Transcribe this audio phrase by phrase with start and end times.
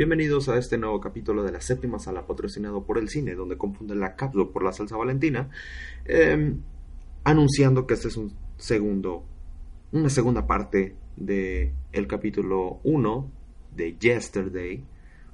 [0.00, 4.00] Bienvenidos a este nuevo capítulo de la séptima sala patrocinado por el cine, donde confunden
[4.00, 5.50] la capsule por la salsa valentina,
[6.06, 6.54] eh,
[7.22, 9.26] anunciando que este es un segundo,
[9.92, 13.30] una segunda parte de el capítulo 1
[13.76, 14.82] de Yesterday,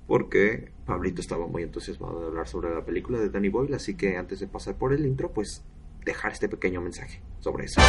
[0.08, 4.16] porque Pablito estaba muy entusiasmado de hablar sobre la película de Danny Boyle, así que
[4.16, 5.62] antes de pasar por el intro, pues
[6.04, 7.80] dejar este pequeño mensaje sobre eso.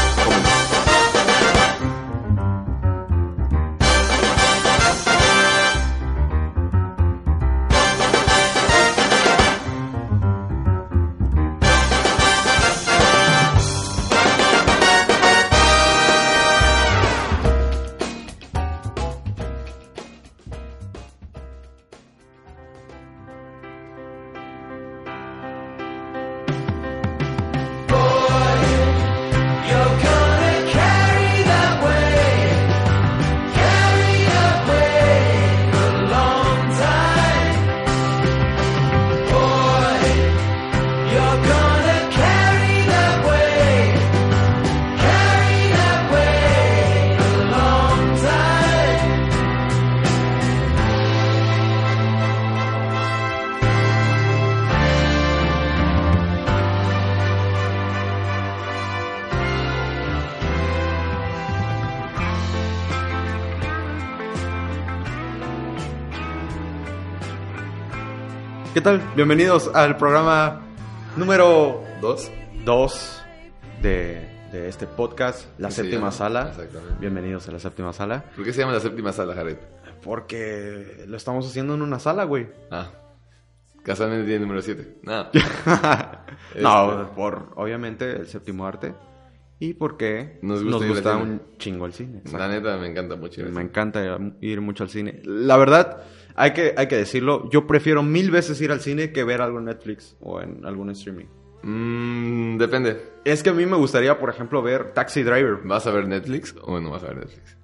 [68.78, 69.02] ¿Qué tal?
[69.16, 70.62] Bienvenidos al programa
[71.16, 72.30] número ¿Dos?
[72.64, 73.24] 2
[73.82, 76.12] de, de este podcast, La ¿Qué se Séptima?
[76.12, 76.50] Sala.
[76.50, 76.94] Exactamente.
[77.00, 78.26] Bienvenidos a La Séptima Sala.
[78.36, 79.58] ¿Por qué se llama la séptima sala, Jared?
[80.04, 82.50] Porque lo estamos haciendo en una sala, güey.
[82.70, 82.92] Ah.
[83.82, 85.00] Casualmente tiene número 7.
[85.02, 85.26] No.
[86.62, 88.94] no, por obviamente el séptimo arte.
[89.58, 91.32] Y porque Nos nos gusta gusta, al cine.
[91.32, 92.22] un chingo el cine.
[92.32, 93.42] La neta me encanta mucho.
[93.44, 95.24] Me encanta ir mucho al cine.
[95.26, 96.04] La verdad,
[96.38, 99.58] hay que, hay que decirlo, yo prefiero mil veces ir al cine que ver algo
[99.58, 101.26] en Netflix o en algún streaming.
[101.64, 103.02] Mm, depende.
[103.26, 105.58] Es que a mí me gustaría, por ejemplo, ver Taxi Driver.
[105.64, 107.58] ¿Vas a ver Netflix o no vas a ver Netflix?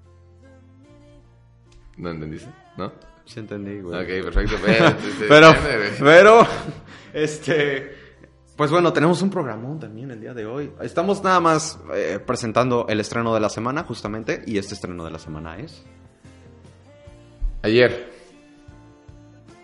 [1.98, 2.50] ¿No entendiste?
[2.76, 2.92] ¿No?
[3.26, 4.02] Sí entendí, güey.
[4.02, 4.56] Ok, perfecto.
[4.66, 4.96] Pero,
[5.30, 5.92] Pero, depende, güey.
[6.00, 6.48] pero,
[7.14, 7.96] este,
[8.58, 10.72] pues bueno, tenemos un programón también el día de hoy.
[10.82, 15.12] Estamos nada más eh, presentando el estreno de la semana, justamente, y este estreno de
[15.12, 15.86] la semana es...
[17.62, 18.13] Ayer.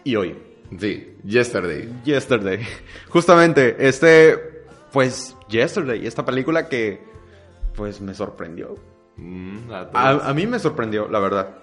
[0.09, 0.35] Y hoy.
[0.79, 1.15] Sí.
[1.23, 1.87] Yesterday.
[2.03, 2.65] Yesterday.
[3.09, 6.99] Justamente, este, pues, Yesterday, esta película que,
[7.75, 8.73] pues, me sorprendió.
[9.17, 10.23] Mm, a todos.
[10.23, 11.57] A, a mí me sorprendió, la verdad.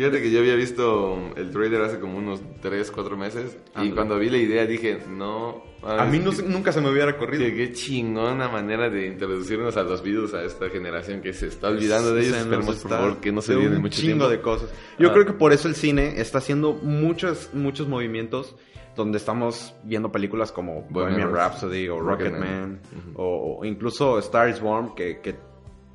[0.00, 3.58] Fíjate que yo había visto el trailer hace como unos 3, 4 meses.
[3.82, 5.62] Y cuando vi la idea dije, no.
[5.82, 7.44] A mí no se- nunca se me hubiera corrido.
[7.44, 11.68] Qué, qué chingona manera de introducirnos a los Beatles a esta generación que se está
[11.68, 12.34] olvidando de ellos.
[12.34, 14.28] Se Esperemos, por favor, que no se de olviden un mucho chingo tiempo.
[14.30, 14.70] de cosas.
[14.98, 15.12] Yo Ah.
[15.12, 18.56] creo que por eso el cine está haciendo muchos, muchos movimientos
[18.96, 22.80] donde estamos viendo películas como Bohemian Rhapsody o Rocketman.
[22.82, 25.34] Rocketman o, o incluso Star is Born que, que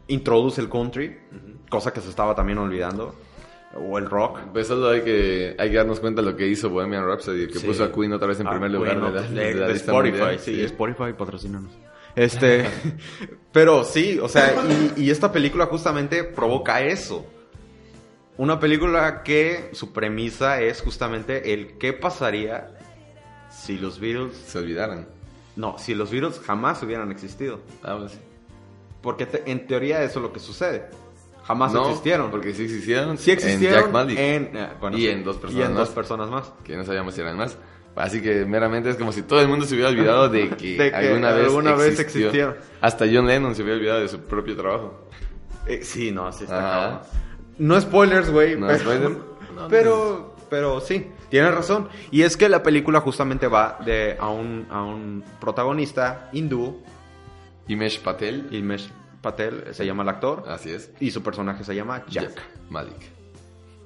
[0.08, 1.18] introduce el country,
[1.70, 3.16] cosa que se estaba también olvidando,
[3.76, 4.40] o el rock.
[4.54, 7.60] Pues solo hay que, hay que darnos cuenta de lo que hizo Bohemian Rhapsody, que
[7.60, 7.68] Sí.
[7.68, 9.74] puso a Queen otra vez en Ah, primer lugar de la, de- de la de
[9.74, 10.40] lista Spotify, mundial.
[10.40, 11.72] sí, Spotify patrocínanos.
[12.16, 12.66] Este,
[13.52, 14.54] pero sí, o sea,
[14.96, 17.26] y, y esta película justamente provoca eso.
[18.38, 22.72] Una película que su premisa es justamente el qué pasaría
[23.50, 25.08] si los Beatles, Se olvidaran.
[25.56, 27.60] no, si los Beatles jamás hubieran existido.
[27.84, 28.20] Ah, pues sí.
[29.02, 30.86] Porque te- en teoría eso es lo que sucede.
[31.46, 32.32] Jamás No, existieron.
[32.32, 33.18] Porque sí existieron.
[33.18, 34.18] sí existieron En Jack Malik.
[34.20, 35.80] en, eh, bueno, Y sí, en dos y personas en más.
[35.86, 36.54] dos personas más.
[36.64, 37.58] Que no sabíamos si eran más.
[37.96, 40.90] Así que meramente es como si todo el mundo se hubiera olvidado de que, De
[40.92, 42.28] que alguna, vez, alguna vez existió.
[42.28, 42.56] existieron.
[42.82, 45.08] Hasta John Lennon se hubiera olvidado de su propio trabajo.
[45.68, 47.04] Eh, sí, no, sí está.
[47.58, 48.58] No spoilers, güey.
[48.58, 49.12] No pero, spoiler.
[49.56, 51.88] No, pero, pero sí, tienes razón.
[52.12, 56.82] Y es que la película justamente va de a un, a un protagonista hindú,
[57.70, 58.48] Imesh Patel.
[58.52, 58.90] Ilmesh
[59.26, 60.92] Patel, se llama el actor, Así es.
[61.00, 62.40] y su personaje se llama Jack.
[62.70, 62.96] Malik.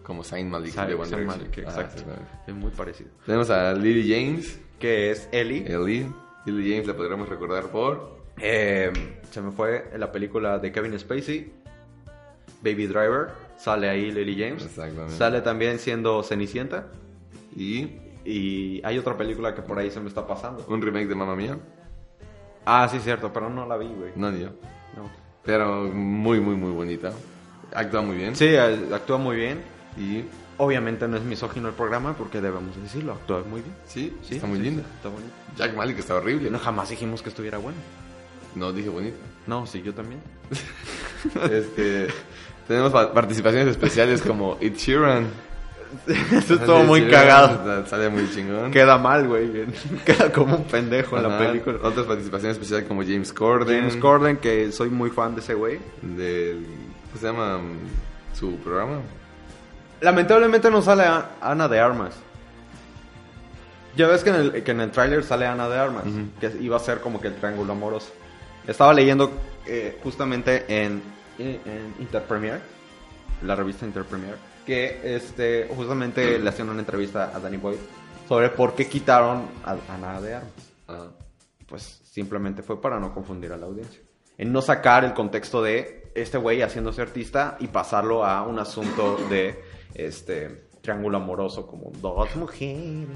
[0.04, 1.26] Como Saint Malik Sabe- de One.
[1.26, 2.04] Malik, exacto.
[2.48, 3.10] es muy parecido.
[3.26, 4.60] Tenemos a Lily James.
[4.80, 5.66] Que es Ellie.
[5.68, 6.08] Ellie.
[6.46, 8.18] Lily James la podremos recordar por...
[8.42, 8.92] Eh,
[9.30, 11.52] se me fue en la película de Kevin Spacey,
[12.64, 13.30] Baby Driver.
[13.58, 14.64] Sale ahí Lily James.
[14.66, 15.16] Exactamente.
[15.16, 16.88] Sale también siendo Cenicienta.
[17.56, 20.64] Y Y hay otra película que por ahí se me está pasando.
[20.68, 21.58] un remake de Mamma Mía.
[22.66, 24.12] Ah, sí, cierto, pero no la vi, güey.
[24.16, 24.50] No, ni yo.
[24.96, 25.10] No.
[25.50, 27.12] Pero muy, muy, muy bonita.
[27.74, 28.36] Actúa muy bien.
[28.36, 29.62] Sí, actúa muy bien.
[29.98, 30.24] Y
[30.58, 33.74] Obviamente no es misógino el programa porque debemos decirlo, actúa muy bien.
[33.88, 34.84] sí, Sí, está muy sí, linda.
[34.98, 35.32] Está bonito.
[35.58, 36.52] Jack Malik está horrible.
[36.52, 37.78] No, jamás dijimos que estuviera bueno.
[38.56, 39.18] No, dije bonita.
[39.48, 40.22] No, sí, yo también.
[41.52, 42.08] Este,
[42.68, 45.28] tenemos pa- participaciones especiales como Ed Sheeran.
[46.32, 47.86] Eso estuvo muy cagado.
[47.88, 48.72] Sale muy chingón.
[48.72, 49.66] Queda mal, güey.
[50.06, 51.80] Queda como un pendejo en la película.
[51.84, 53.80] Otras participaciones especiales como James Corden.
[53.80, 55.80] James Corden, que soy muy fan de ese güey.
[56.02, 56.66] Del,
[57.08, 57.60] ¿Cómo se llama
[58.34, 59.00] su programa?
[60.02, 61.04] Lamentablemente no sale
[61.42, 62.16] Ana de Armas.
[63.96, 66.04] Ya ves que en el, que en el tráiler sale Ana de Armas,
[66.40, 68.14] que iba a ser como que el triángulo amoroso.
[68.66, 69.32] Estaba leyendo
[69.66, 71.02] eh, justamente en,
[71.40, 72.62] en, en Interpremier,
[73.42, 74.38] la revista Interpremier,
[74.70, 77.80] que este, justamente le hacían una entrevista a Danny Boyle
[78.28, 80.52] sobre por qué quitaron a Ana de Armas.
[80.88, 81.08] Ah,
[81.68, 84.00] Pues simplemente fue para no confundir a la audiencia.
[84.38, 89.18] En no sacar el contexto de este güey haciéndose artista y pasarlo a un asunto
[89.28, 89.60] de
[89.96, 93.08] este triángulo amoroso como dos mujeres.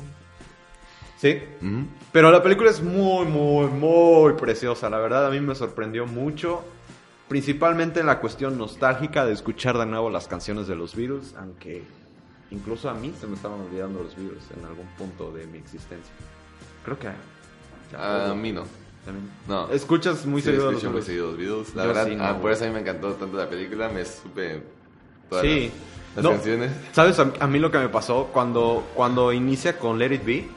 [1.17, 1.39] Sí,
[2.11, 4.89] pero la película es muy, muy, muy preciosa.
[4.89, 6.63] La verdad, a mí me sorprendió mucho.
[7.37, 11.81] Principalmente en la cuestión nostálgica de escuchar de nuevo las canciones de los Beatles, aunque
[12.51, 16.13] incluso a mí se me estaban olvidando los Beatles en algún punto de mi existencia.
[16.85, 18.65] Creo que A mí no.
[19.03, 19.31] también.
[19.47, 19.67] No.
[19.71, 21.05] Escuchas muy Sí, seguido los muy Beatles?
[21.07, 21.75] seguido los Beatles.
[21.75, 23.89] La Yo verdad, sí, no, ah, por eso a mí me encantó tanto la película.
[23.89, 24.61] Me supe
[25.27, 25.71] todas Sí.
[26.15, 26.71] las, las No, canciones.
[26.91, 30.47] ¿Sabes a, a mí lo que me pasó cuando, cuando inicia con Let It Be?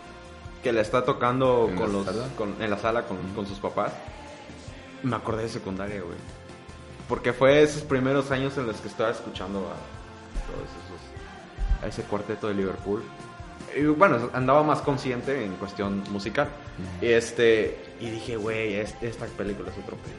[0.62, 2.28] Que la está tocando ¿En con la los, sala?
[2.36, 3.94] con- en la sala con, con sus papás.
[5.02, 6.35] Me acordé de secundaria, güey.
[7.08, 9.76] Porque fue esos primeros años en los que estaba escuchando a
[10.46, 11.82] todos esos...
[11.84, 13.02] A ese cuarteto de Liverpool.
[13.76, 16.48] Y bueno, andaba más consciente en cuestión musical.
[17.00, 17.78] Y este...
[18.00, 20.14] Y dije, güey, es- esta película es otro pedo.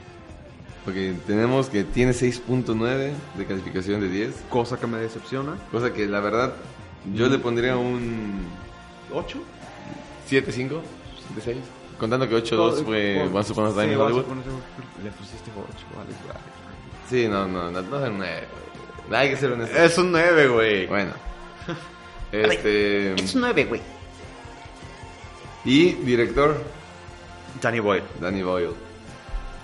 [0.85, 4.35] Porque tenemos que tiene 6.9 de calificación de 10.
[4.49, 5.55] Cosa que me decepciona.
[5.71, 6.53] Cosa que la verdad
[7.13, 8.45] yo le pondría un
[9.13, 9.35] ¿8?
[10.29, 10.79] 7.5
[11.35, 11.57] de 6.
[11.99, 14.23] Contando que 8.2 fue Once Upon a Time Sí, in Hollywood.
[15.03, 16.39] Le pusiste 8, vale, vale.
[17.09, 18.47] Sí, no, no, no, no es un 9.
[19.11, 19.77] Hay que ser honesto.
[19.77, 20.87] Es un 9, güey.
[20.87, 21.11] Bueno.
[22.31, 23.15] Este.
[23.17, 23.81] un 9, güey.
[25.63, 26.61] Y director,
[27.61, 28.03] Danny Boyle.
[28.19, 28.73] Danny Boyle.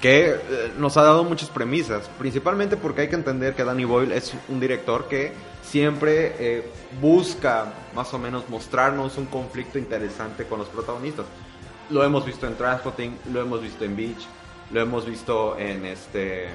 [0.01, 2.09] Que eh, nos ha dado muchas premisas.
[2.19, 7.73] Principalmente porque hay que entender que Danny Boyle es un director que siempre eh, busca
[7.95, 11.25] más o menos mostrarnos un conflicto interesante con los protagonistas.
[11.89, 14.25] Lo hemos visto en Transporting, lo hemos visto en Beach,
[14.71, 16.49] lo hemos visto en este.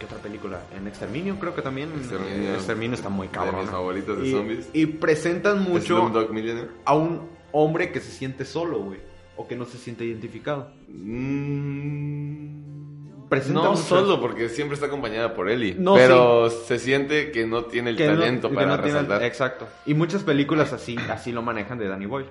[0.00, 0.62] ¿Qué otra película?
[0.74, 1.90] En Exterminio, creo que también.
[1.94, 2.54] Exterminio.
[2.54, 3.60] Exterminio, está muy De cabrón.
[3.60, 4.70] mis favoritos de y, zombies.
[4.72, 6.10] Y presentan mucho
[6.86, 8.98] a un hombre que se siente solo, güey.
[9.36, 10.72] O que no se siente identificado.
[10.88, 12.60] Mm,
[13.28, 15.76] Presenta no mucho solo porque siempre está acompañada por Ellie.
[15.78, 19.22] No, pero se siente que no tiene el Que talento para no resaltar.
[19.22, 19.68] exacto.
[19.86, 22.28] Y muchas películas así, así lo manejan de Danny Boyle.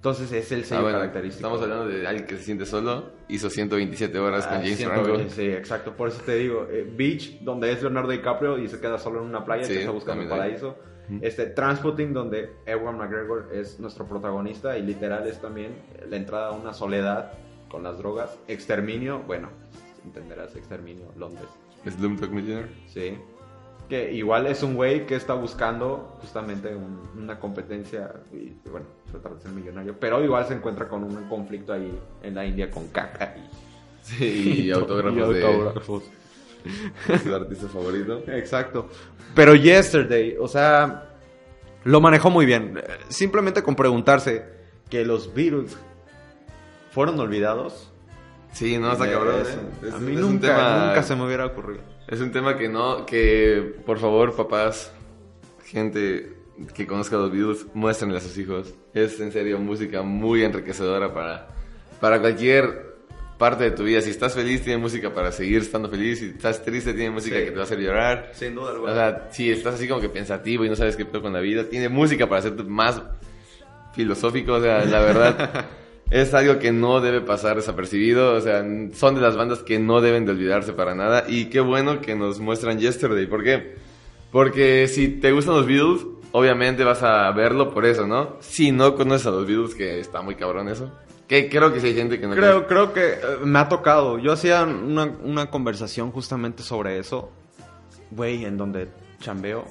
[0.00, 1.46] Entonces es el Ah, sello bueno, característico.
[1.46, 3.10] estamos hablando de alguien que se siente solo.
[3.28, 5.30] Hizo 127 horas con Ah, James 120, Franco.
[5.34, 5.92] Sí, exacto.
[5.94, 9.26] Por eso te digo, eh, Beach, donde es Leonardo DiCaprio y se queda solo en
[9.26, 10.28] una playa Sí, que está buscando hay.
[10.30, 10.76] paraíso.
[11.20, 15.74] Este, Transporting, donde Ewan McGregor es nuestro protagonista y literal es también
[16.08, 17.32] la entrada a una soledad
[17.68, 18.38] con las drogas.
[18.48, 19.50] Exterminio, bueno,
[20.04, 21.48] entenderás, Exterminio, Londres.
[21.86, 22.70] Slumdog Millionaire.
[22.86, 23.18] Sí.
[23.88, 29.34] Que igual es un güey que está buscando justamente un- una competencia y bueno, tratar
[29.34, 32.88] de ser millonario, pero igual se encuentra con un conflicto ahí en la India con
[32.88, 33.48] caca y,
[34.02, 36.02] Sí, y autógrafos, y autógrafos.
[37.08, 38.22] de su artista favorito.
[38.28, 38.88] Exacto.
[39.34, 41.10] Pero Yesterday, o sea,
[41.84, 42.78] lo manejó muy bien.
[42.78, 44.44] Eh, Simplemente con preguntarse
[44.88, 45.76] que los Beatles
[46.90, 47.92] fueron olvidados.
[48.52, 49.40] Sí, no, está cabrón.
[49.42, 49.58] Es- ¿eh?
[49.88, 51.82] Es- a mí es un nunca, tema- nunca se me hubiera ocurrido.
[52.08, 54.92] Es un tema que no, que por favor, papás,
[55.64, 56.36] gente
[56.74, 58.74] que conozca los Beatles, muéstrenle a sus hijos.
[58.94, 61.48] Es en serio música muy enriquecedora para,
[62.00, 62.90] para cualquier
[63.38, 64.00] parte de tu vida.
[64.02, 66.18] Si estás feliz, tiene música para seguir estando feliz.
[66.18, 67.44] Si estás triste, tiene música Sí.
[67.44, 68.30] que te va a hacer llorar.
[68.34, 71.22] Sin duda O sea, si estás así como que pensativo y no sabes qué pedo
[71.22, 73.00] con la vida, tiene música para hacerte más
[73.94, 74.54] filosófico.
[74.54, 75.66] O sea, la verdad,
[76.10, 78.34] es algo que no debe pasar desapercibido.
[78.34, 81.24] O sea, son de las bandas que no deben de olvidarse para nada.
[81.28, 83.26] Y qué bueno que nos muestran Yesterday.
[83.26, 83.76] ¿Por qué?
[84.30, 88.36] Porque si te gustan los Beatles, obviamente vas a verlo por eso, ¿no?
[88.40, 90.90] Si no conoces a los Beatles, que está muy cabrón eso.
[91.26, 94.18] Que creo que sí hay gente que no Creo, creo que eh, me ha tocado.
[94.18, 97.30] Yo hacía una, una conversación justamente sobre eso.
[98.10, 98.88] Güey, en donde
[99.20, 99.64] chambeo.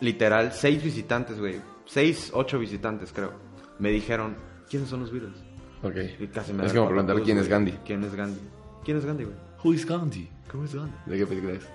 [0.00, 1.56] Literal, seis visitantes, güey.
[1.84, 3.34] Seis, ocho visitantes, creo.
[3.78, 4.34] Me dijeron,
[4.70, 5.36] ¿quiénes son los Beatles?
[5.82, 5.96] Ok.
[6.20, 7.48] Y casi me Es como preguntar quién es.
[7.48, 7.72] Gandhi.
[7.84, 8.40] ¿Quién es Gandhi?
[8.84, 9.36] ¿Quién es Gandhi, güey?
[9.62, 10.30] Who is Gandhi?
[10.50, 10.94] ¿Cómo es Gandhi?
[11.04, 11.68] ¿De qué película es?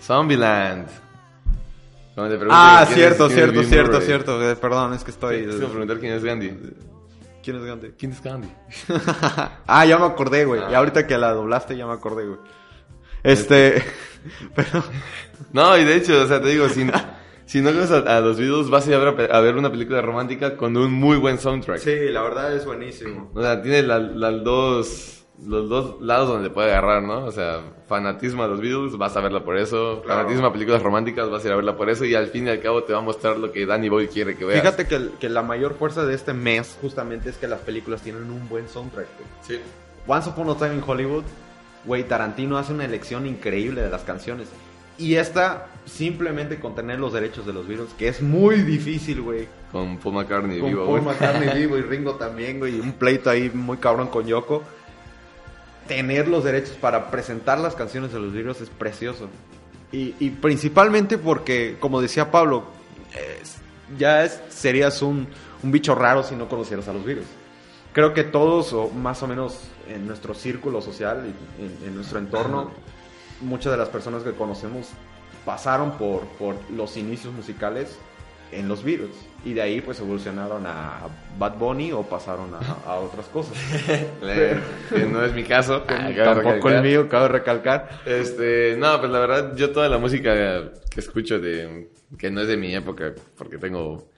[0.00, 0.86] Zombieland.
[2.14, 4.06] Cuando te Ah, cierto, es- cierto, cierto, Murray.
[4.06, 4.50] cierto.
[4.50, 5.36] Eh, Perdón, es que estoy...
[5.48, 6.52] Es como preguntar quién es Gandhi.
[7.42, 7.88] ¿Quién es Gandhi?
[7.98, 8.48] ¿Quién es Gandhi?
[9.66, 10.60] ah, ya me acordé, güey.
[10.62, 10.68] Ah.
[10.70, 12.38] Y ahorita que la doblaste ya me acordé, güey.
[13.22, 13.82] Este,
[14.54, 14.82] pero
[15.52, 16.86] No, y de hecho, o sea, te digo, si,
[17.46, 19.70] si no conoces a, a los Beatles, vas a ir a ver, a ver una
[19.70, 21.78] película romántica con un muy buen soundtrack.
[21.78, 23.30] sí, la verdad es buenísimo.
[23.34, 27.24] O sea, tiene la- las dos, los dos lados donde puede agarrar, ¿no?
[27.24, 30.02] O sea, fanatismo a los Beatles, vas a verla por eso.
[30.04, 30.20] Claro.
[30.22, 32.04] Fanatismo a películas románticas, vas a ir a verla por eso.
[32.04, 34.36] Y al fin y al cabo te va a mostrar lo que Danny Boy quiere
[34.36, 34.60] que veas.
[34.60, 34.86] Fíjate
[35.18, 38.68] que la mayor fuerza de este mes justamente es que las películas tienen un buen
[38.68, 39.06] soundtrack.
[39.16, 39.28] güey.
[39.42, 39.60] Sí.
[40.06, 41.24] Once Upon a Time in Hollywood,
[41.84, 44.48] güey, Tarantino hace una elección increíble de las canciones.
[44.98, 49.48] Y esta, simplemente con tener los derechos de los Beatles, que es muy difícil, güey.
[49.72, 51.14] Con Paul McCartney Con vivo, Paul güey.
[51.14, 52.76] McCartney vivo y Ringo también, güey.
[52.76, 54.62] Y un pleito ahí muy cabrón con Yoko.
[55.90, 59.28] Tener los derechos para presentar las canciones de los Beatles es precioso.
[59.90, 62.62] Y, y principalmente porque, como decía Pablo,
[63.42, 63.56] es-
[63.98, 65.26] ya es- serías un,
[65.64, 67.26] un bicho raro si no conocieras a los Beatles.
[67.92, 72.20] Creo que todos, o más o menos en nuestro círculo social, y en, en nuestro
[72.20, 72.70] entorno,
[73.40, 74.90] muchas de las personas que conocemos
[75.44, 77.96] pasaron por, por los inicios musicales
[78.52, 79.10] en los Beatles.
[79.44, 81.00] Y de ahí pues evolucionaron a
[81.38, 82.58] Bad Bunny o pasaron a,
[82.90, 83.56] a otras cosas.
[84.22, 85.82] Eh, que no es mi caso.
[85.88, 87.88] Ah, Tampoco el mío, cabe recalcar.
[88.04, 92.48] Este, no, pues la verdad, yo toda la música que escucho de, que no es
[92.48, 94.08] de mi época, porque tengo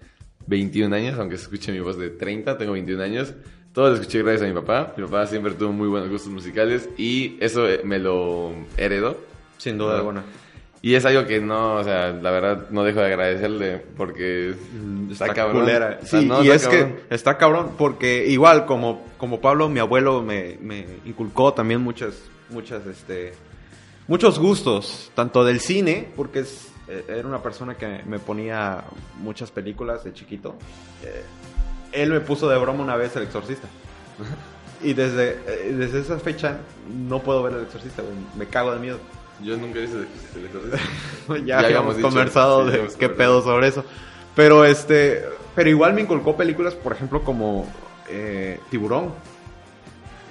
[0.49, 3.33] 21 años, aunque se escuche mi voz de 30, tengo 21 años,
[3.73, 4.93] todo lo escuché gracias a mi papá.
[4.97, 9.17] Mi papá siempre tuvo muy buenos gustos musicales y eso eh, me lo heredó.
[9.59, 9.99] Sin duda Ah.
[9.99, 10.25] alguna.
[10.85, 14.53] Y es algo que no, o sea, la verdad no dejo de agradecerle porque
[15.13, 15.61] está, cabrón.
[15.61, 16.01] culera.
[16.03, 16.97] O sea, Sí, no, y está es cabrón.
[17.09, 22.15] que está cabrón porque igual como, como Pablo, mi abuelo me, me inculcó también muchas,
[22.51, 23.33] muchas, este,
[24.09, 28.83] muchos gustos, tanto del cine, porque es, eh, era una persona que me ponía
[29.21, 30.57] muchas películas de chiquito.
[31.05, 31.23] Eh,
[31.93, 33.69] él me puso de broma una vez El Exorcista.
[34.85, 36.59] Y desde, eh, desde esa fecha
[36.93, 38.03] no puedo ver El Exorcista,
[38.37, 38.99] me cago de miedo.
[39.43, 40.07] Yo nunca hice
[40.37, 40.79] el exorcista.
[41.45, 43.85] ya, Ya habíamos dicho, conversado sí, de qué pedo sobre eso.
[44.35, 47.67] Pero este, pero igual me inculcó películas, por ejemplo, como
[48.09, 49.13] eh, Tiburón.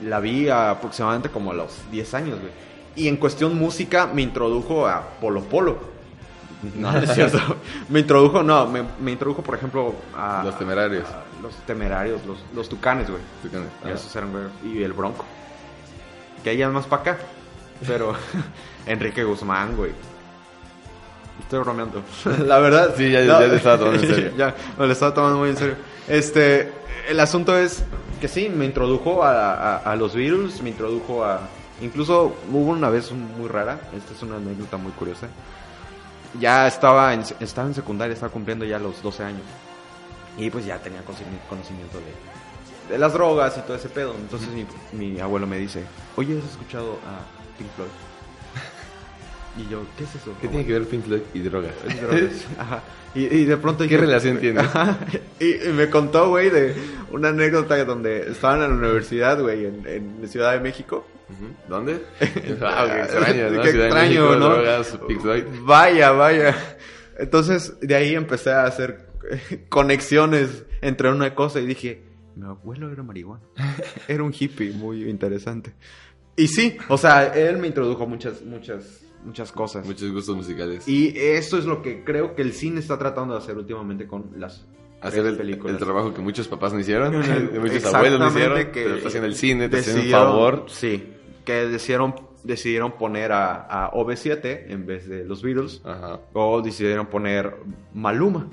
[0.03, 2.51] La vi aproximadamente como a los 10 años, güey.
[2.95, 5.77] Y en cuestión música me introdujo a Polo Polo.
[6.75, 7.39] No, no es cierto.
[7.89, 10.41] me introdujo, no, me, me introdujo, por ejemplo, a...
[10.43, 11.07] Los Temerarios.
[11.07, 13.21] a los Temerarios, los, los Tucanes, güey.
[13.83, 13.91] Ah.
[13.91, 14.43] Esos eran, güey.
[14.63, 15.25] Y el Bronco.
[16.43, 17.17] Que es más para acá.
[17.85, 18.13] Pero
[18.85, 19.91] Enrique Guzmán, güey.
[21.41, 22.01] Estoy bromeando.
[22.45, 22.93] La verdad.
[22.95, 24.31] Sí, ya- ya te estaba tomando en serio.
[24.37, 25.75] ya, me lo estaba tomando muy en serio.
[26.07, 26.71] Este,
[27.09, 27.83] el asunto es
[28.19, 31.41] que sí, me introdujo a, a- a los Beatles, me introdujo a...
[31.81, 35.27] Incluso hubo una vez muy rara, esta es una anécdota muy curiosa.
[36.39, 39.41] Ya estaba en, estaba en secundaria, estaba cumpliendo ya los 12 años.
[40.37, 44.13] Y pues ya tenía conocimi- conocimiento de, de las drogas y todo ese pedo.
[44.15, 45.83] Entonces mi, mi abuelo me dice,
[46.15, 47.89] oye, ¿has escuchado a Pink Floyd?
[49.57, 50.33] Y yo, ¿qué es eso?
[50.39, 51.73] ¿Qué tiene que ver Pink Floyd y drogas?
[51.99, 52.45] Drogas.
[52.57, 52.83] Ajá.
[53.13, 54.59] Y, y de pronto ¿Qué relación tiene?
[54.61, 54.97] Ajá.
[55.39, 56.73] Y, y me contó, güey, de
[57.11, 61.05] una anécdota donde estaban en la universidad, güey, en, en Ciudad de México.
[61.67, 62.01] ¿Dónde?
[62.61, 63.61] ah, extraño, ¿no?
[63.61, 64.49] Qué Ciudad de extraño, México, ¿no?
[64.49, 65.43] drogas, Pink Floyd.
[65.61, 66.55] Vaya, vaya.
[67.17, 69.07] Entonces, de ahí empecé a hacer
[69.69, 72.03] conexiones entre una cosa y dije,
[72.35, 73.43] mi abuelo era marihuana.
[74.07, 75.73] Era un hippie muy interesante.
[76.35, 79.85] Y sí, o sea, él me introdujo muchas, muchas, muchas cosas.
[79.85, 80.87] Muchos gustos musicales.
[80.87, 84.31] Y eso es lo que creo que el cine está tratando de hacer últimamente con
[84.37, 84.65] las
[85.01, 85.73] Hacer el, películas.
[85.73, 87.15] el trabajo que muchos papás no hicieron,
[87.59, 90.65] muchos abuelos no hicieron, que está haciendo el cine, te haciendo un favor.
[90.67, 91.13] Sí,
[91.43, 92.13] que decidieron,
[92.43, 95.81] decidieron poner a, a OV7 en vez de los Beatles.
[95.83, 97.55] Ajá, O decidieron poner
[97.95, 98.47] Maluma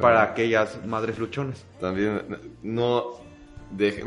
[0.00, 1.66] para aquellas madres luchones.
[1.80, 2.22] También,
[2.62, 3.04] no,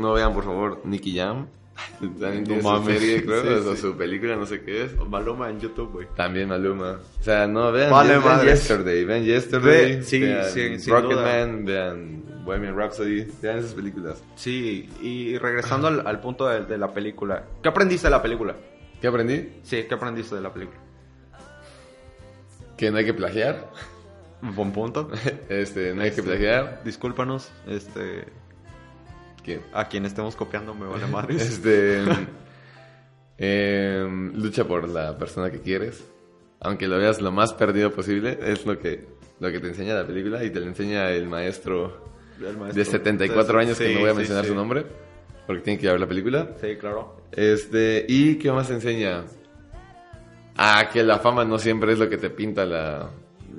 [0.00, 1.46] no vean, por favor, Nicky Jam.
[2.00, 2.98] También No tiene su mames.
[3.00, 3.80] serie, creo, Sí, o sí.
[3.80, 4.96] su película, no sé qué es.
[5.08, 6.06] Maluma en YouTube, güey.
[6.14, 7.00] También Maluma.
[7.20, 8.44] O sea, no, vean, Vale, vean.
[8.46, 14.22] Yesterday, vean Yesterday, Ve- sí, vean Rocketman, vean Bohemian Rhapsody, vean esas películas.
[14.36, 17.44] Sí, y regresando al, al punto de, de la película.
[17.62, 18.54] ¿Qué aprendiste de la película?
[19.00, 19.48] ¿Qué aprendí?
[19.62, 20.78] Sí, ¿qué aprendiste de la película?
[22.76, 23.70] Que no hay que plagiar.
[24.42, 25.10] Un buen punto.
[25.48, 26.82] Este, no hay que plagiar.
[26.84, 28.24] Discúlpanos, este,
[29.72, 31.42] A quien estemos copiando me vale madres.
[31.42, 32.02] este,
[33.38, 36.04] em, lucha por la persona que quieres.
[36.60, 39.06] Aunque lo veas lo más perdido posible, es lo que,
[39.40, 42.10] lo que te enseña la película y te lo enseña el maestro
[42.40, 42.78] El maestro.
[42.78, 44.50] de 74 años, que no voy a sí, mencionar sí.
[44.50, 44.86] su nombre,
[45.46, 46.48] porque tiene que ir a ver la película.
[46.60, 47.16] Sí, claro.
[47.32, 49.24] Este, ¿y qué más te enseña?
[50.56, 53.10] Ah, que la fama no siempre es lo que te pinta la,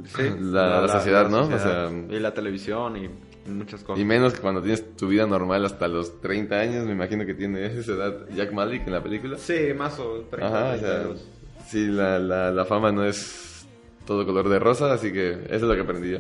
[0.05, 1.45] Sí, la, la sociedad, ¿no?
[1.49, 1.87] sociedad.
[1.87, 3.09] O sea, y la televisión y
[3.45, 4.01] muchas cosas.
[4.01, 7.33] y menos que cuando tienes tu vida normal hasta los 30 años, me imagino que
[7.33, 9.37] tiene esa edad Jack Malik en la película.
[9.37, 11.25] Sí, más o 30, Ajá, o 30 sea.
[11.67, 13.65] Sí, la, la, la fama no es
[14.05, 16.19] todo color de rosa, así que eso es lo que aprendí yo.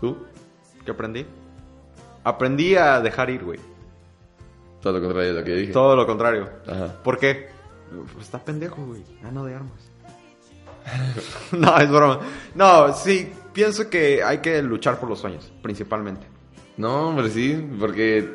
[0.00, 0.16] ¿Tú?
[0.84, 1.24] ¿Qué aprendí?
[2.24, 3.60] Aprendí a dejar ir, güey.
[4.80, 5.72] Todo lo contrario de lo que dije.
[5.72, 6.48] Todo lo contrario.
[6.66, 7.02] Ajá.
[7.02, 7.48] ¿Por qué?
[8.12, 9.02] Pues está pendejo, güey.
[9.22, 9.90] Gano de armas.
[11.52, 12.20] no, es broma.
[12.54, 16.26] No, sí, pienso que hay que luchar por los sueños, principalmente.
[16.76, 18.28] No, hombre, sí, porque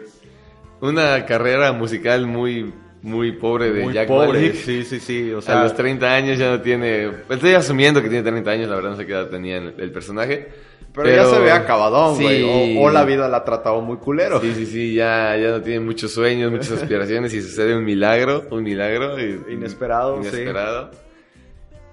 [0.82, 4.54] una carrera musical muy, muy pobre de Muy Jack pobre.
[4.54, 5.32] Sí, sí, sí.
[5.34, 7.12] O a sea, los 30 años ya no tiene...
[7.30, 10.48] Estoy asumiendo que tiene 30 años, la verdad no sé qué edad tenía el, personaje.
[10.94, 12.24] pero, ya se ve acabadón, Sí.
[12.24, 12.78] güey.
[12.78, 14.40] O, o la vida la ha tratado muy culero.
[14.40, 18.46] Sí, sí, sí, ya, ya no tiene muchos sueños, muchas aspiraciones y sucede un milagro,
[18.52, 19.20] un milagro.
[19.20, 20.30] y- Inesperado, sí.
[20.30, 20.92] Inesperado.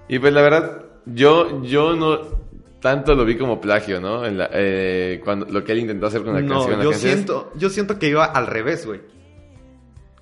[0.07, 2.46] Y pues la verdad, yo, yo no
[2.91, 4.25] tanto lo vi como plagio, ¿no?
[4.25, 6.77] En la- eh, cuando, lo que él intentó hacer con la No, canción.
[6.79, 9.01] la yo canción es- siento, yo siento que iba al revés, güey.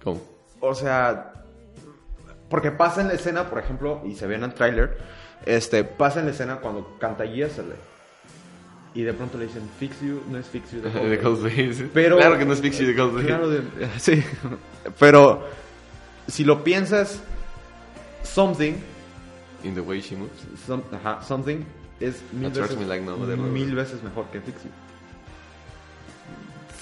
[0.03, 0.22] ¿Cómo?
[0.60, 1.34] O sea,
[2.50, 4.98] porque pasa en la escena, por ejemplo, y se ve en el tráiler,
[5.45, 7.77] este, pasa en la escena cuando canta Yesterday.
[8.93, 10.81] Y de pronto le dicen, Fix You, no es Fix You.
[10.81, 11.89] de Coldplay.
[11.93, 13.25] Pero- claro que no es Pixie de Coldplay.
[13.25, 13.62] Claro, de-
[14.00, 14.24] sí.
[15.00, 15.43] Pero,
[16.27, 17.22] si lo piensas,
[18.24, 18.74] Something,
[19.63, 20.31] In the way she moves.
[20.65, 21.63] some- ajá, Something
[21.99, 24.69] es mil veces, me like no other, mil veces mejor que Fix You.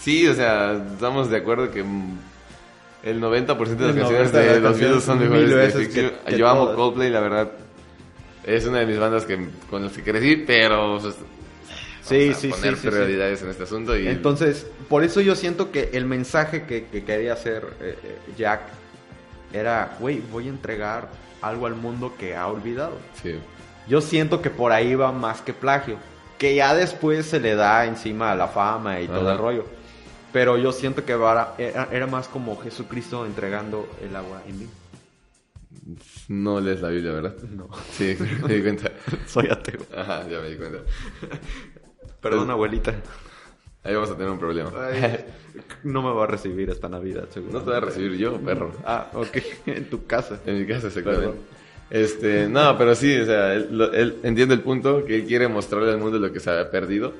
[0.01, 4.59] Sí, o sea, estamos de acuerdo que el 90% de las El canciones 90% de
[4.59, 6.75] los Beatles son mejores de Fix que- que Yo amo todas.
[6.75, 7.51] Coldplay, la verdad.
[8.43, 10.99] Es una de mis bandas que, con las que crecí, pero...
[11.01, 11.15] pues,
[12.05, 12.81] Sí, vamos a sí, poner sí,
[13.37, 14.07] sí, en este asunto y...
[14.09, 18.59] Entonces, por eso yo siento que el mensaje que, que quería hacer eh, eh, Jack
[19.53, 21.07] era, güey, voy a entregar
[21.41, 22.97] algo al mundo que ha olvidado.
[23.21, 23.35] Sí.
[23.87, 25.97] Yo siento que por ahí va más que plagio.
[26.37, 29.65] Que ya después se le da encima la fama y todo el rollo.
[30.31, 31.53] Pero yo siento que era,
[31.91, 34.67] era más como Jesucristo entregando el agua en mí.
[36.27, 37.35] No lees la Biblia, ¿verdad?
[37.49, 37.69] No.
[37.91, 38.91] Sí, me di cuenta.
[39.27, 39.81] Soy ateo.
[39.95, 40.79] Ajá, ya me di cuenta.
[42.21, 42.93] Perdón, abuelita.
[43.83, 44.71] Ahí vamos a tener un problema.
[45.83, 47.51] No me va a recibir esta Navidad, seguro.
[47.51, 48.71] No te voy a recibir yo, perro.
[48.85, 49.37] Ah, ok.
[49.65, 50.39] en tu casa.
[50.45, 51.27] En mi casa, exactamente.
[51.27, 51.41] Perdón.
[51.93, 55.47] Este, no, pero sí, o sea, él, lo- él entiende el punto que él quiere
[55.47, 57.13] mostrarle al mundo lo que se ha perdido.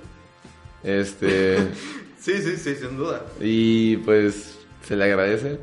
[0.83, 1.57] Este,
[2.19, 3.21] Sí, sí, sí, sin duda.
[3.41, 5.59] y pues se le agradece.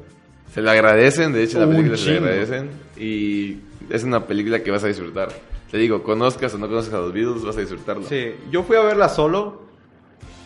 [0.54, 2.70] Se le agradecen, de hecho, en la película se le agradecen.
[2.98, 3.56] Y
[3.88, 5.28] es una película que vas a disfrutar.
[5.70, 8.02] Te digo, conozcas o no conozcas a los Beatles, vas a disfrutarlo.
[8.08, 9.62] Sí, yo fui a verla solo.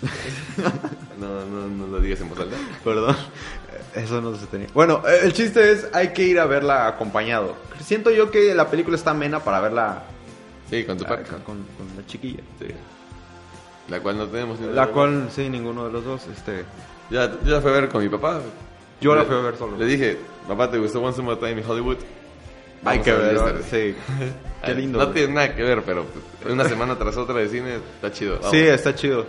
[1.18, 2.56] No, no, no lo digas en voz alta.
[2.82, 3.16] Perdón.
[3.94, 4.66] Eso no se tenía.
[4.74, 7.54] Bueno, eh, el chiste es, hay que ir a verla acompañado.
[7.80, 10.02] Siento yo que la película está amena para verla
[10.70, 11.36] Sí, con tu pareja.
[11.44, 12.40] con, con la chiquilla.
[12.58, 12.66] Sí.
[13.88, 14.58] La cual no tenemos.
[14.58, 16.26] ni La cual, sí, ninguno de los dos.
[16.26, 16.64] Este,
[17.10, 18.40] Ya, yo la fui a ver con mi papá.
[19.00, 19.76] yo la fui a ver solo.
[19.76, 21.98] Le dije, papá, ¿te gustó Once More Time in Hollywood?
[22.86, 23.38] hay que ver.
[23.70, 23.94] Sí.
[24.64, 24.98] Qué lindo.
[24.98, 25.14] No güey.
[25.18, 26.04] tiene nada que ver, pero
[26.40, 28.36] pues, una semana tras otra de cine está chido.
[28.36, 28.50] Vamos.
[28.50, 29.26] Sí, está chido.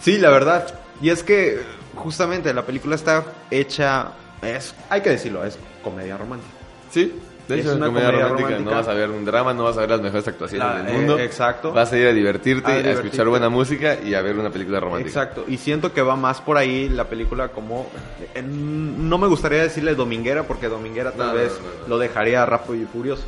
[0.00, 0.66] Sí, la verdad.
[1.00, 1.60] Y es que
[1.94, 4.08] justamente la película está hecha,
[4.42, 6.52] es, hay que decirlo, es comedia romántica.
[6.90, 7.14] Sí,
[7.48, 8.48] de Es hecho, es una comedia, comedia romántica.
[8.50, 8.70] romántica.
[8.70, 10.92] No vas a ver un drama, no vas a ver las mejores actuaciones La- del
[10.94, 11.18] mundo.
[11.18, 11.72] eh, exacto.
[11.72, 15.08] Vas a ir a divertirte, A escuchar buena música y a ver una película romántica.
[15.08, 17.86] Exacto, y siento que va más por ahí la película como...
[18.34, 21.88] en- no me gustaría decirle dominguera porque dominguera tal no, vez no, no.
[21.88, 23.24] lo dejaría rápido y furioso.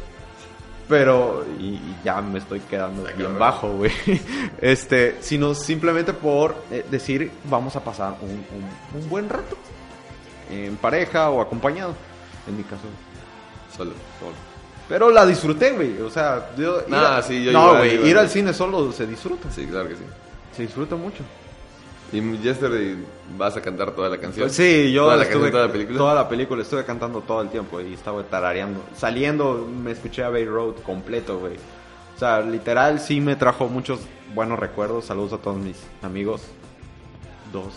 [0.88, 3.90] Pero, y, y ya me estoy quedando bien bajo, güey.
[4.60, 9.56] Este, sino simplemente por eh, decir, vamos a pasar un, un- un buen rato.
[10.50, 11.94] En pareja o acompañado.
[12.46, 12.82] En mi caso,
[13.74, 13.92] Solo.
[14.20, 14.32] solo.
[14.88, 15.98] Pero la disfruté, güey.
[16.02, 16.80] O sea, yo...
[16.82, 19.50] ir Nah, a- sí, yo no, güey, ir al cine solo se disfruta.
[19.50, 20.04] Sí, claro que sí.
[20.54, 21.22] Se disfruta mucho.
[22.12, 22.96] Y Yesterday
[23.36, 24.44] vas a cantar toda la canción.
[24.46, 25.98] Pues sí, yo Toda la estuve, canción, toda la película.
[25.98, 28.80] toda la película estuve cantando todo el tiempo y estaba tarareando.
[28.96, 31.54] Saliendo me escuché a Bay Road completo, güey.
[32.14, 34.00] O sea, literal sí me trajo muchos
[34.34, 35.06] buenos recuerdos.
[35.06, 36.42] Saludos a todos mis amigos.
[37.52, 37.72] Dos,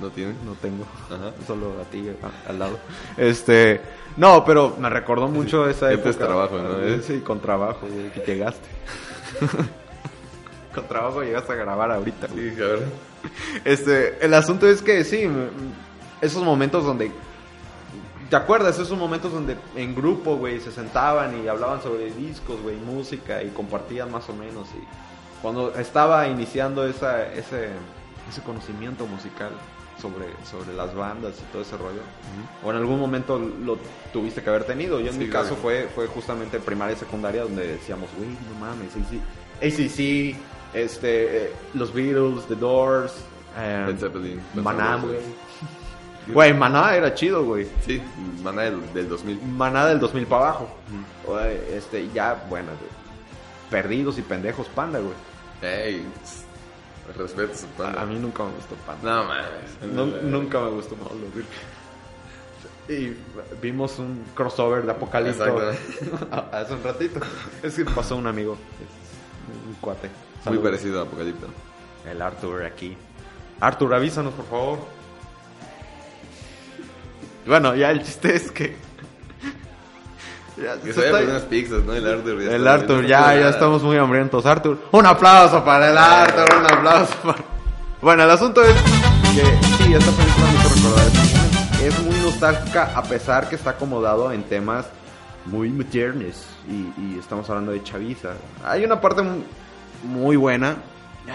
[0.00, 0.34] ¿No tiene?
[0.44, 0.84] no tengo.
[1.06, 1.30] Ajá.
[1.46, 2.78] Solo a ti a- al lado.
[3.16, 3.80] Este,
[4.16, 6.10] no, pero me recordó mucho esa época.
[6.10, 7.02] es trabajo, ¿no?
[7.02, 8.66] Sí, con trabajo, güey, que llegaste.
[10.76, 12.50] con trabajo llegaste a grabar ahorita, güey.
[12.50, 12.56] Sí.
[13.64, 15.28] Este, el asunto es que sí,
[16.20, 17.10] esos momentos donde.
[18.30, 18.78] ¿Te acuerdas?
[18.78, 23.48] Esos momentos donde en grupo, güey, se sentaban y hablaban sobre discos, güey, música y
[23.48, 24.68] compartían más o menos.
[24.70, 24.84] Y
[25.42, 27.68] cuando estaba iniciando esa, ese,
[28.28, 29.50] ese conocimiento musical
[30.00, 32.00] sobre, sobre las bandas y todo ese rollo,
[32.64, 33.78] o en algún momento lo
[34.12, 35.00] tuviste que haber tenido.
[35.00, 38.58] Yo en Sí, mi caso fue, fue justamente primaria y secundaria donde decíamos, güey, no
[38.60, 39.20] mames, ACC,
[39.62, 40.36] ACC,
[40.74, 43.12] este, eh, los Beatles, The Doors,
[43.58, 45.18] eh, Led Zeppelin, Maná, güey.
[46.28, 47.68] Güey, Maná era chido, güey.
[47.84, 48.02] Sí,
[48.42, 49.40] Maná del, del 2000.
[49.42, 50.68] Maná del 2000 para abajo.
[51.72, 52.72] Este, ya, bueno.
[53.70, 55.14] Perdidos y pendejos, panda, güey.
[55.62, 56.04] Ey,
[57.16, 58.00] respeto a su panda.
[58.00, 59.08] A, a mí nunca me gustó panda.
[59.08, 59.92] No mames.
[59.94, 61.44] Nu- nunca me gustó Pablo, güey.
[62.88, 63.16] Y
[63.62, 66.36] vimos un crossover de Apocalipto Exacto.
[66.52, 67.20] hace un ratito.
[67.62, 68.56] Es que pasó un amigo,
[69.80, 70.10] cuate.
[70.46, 71.46] Muy parecido a Apocalipto.
[72.08, 72.96] El Arthur aquí.
[73.60, 74.78] Arthur, avísanos, por favor.
[77.46, 78.76] Bueno, ya el chiste es que.
[80.56, 81.92] Ya, Que se vaya por unas pizzas, ¿no?
[81.92, 82.40] El Arthur.
[82.42, 83.50] ya El Arthur, ya, ya nada.
[83.50, 84.46] estamos muy hambrientos.
[84.46, 87.38] Arthur, un aplauso para el Arthur, un aplauso para...
[88.00, 88.72] Bueno, el asunto es
[89.34, 89.42] que
[89.84, 91.82] sí, esta película me hizo recordar.
[91.82, 94.86] Es muy nostálgica a pesar que está acomodado en temas
[95.44, 98.30] muy modernos y, y estamos hablando de chaviza.
[98.64, 99.42] Hay una parte mu-
[100.04, 100.76] muy buena,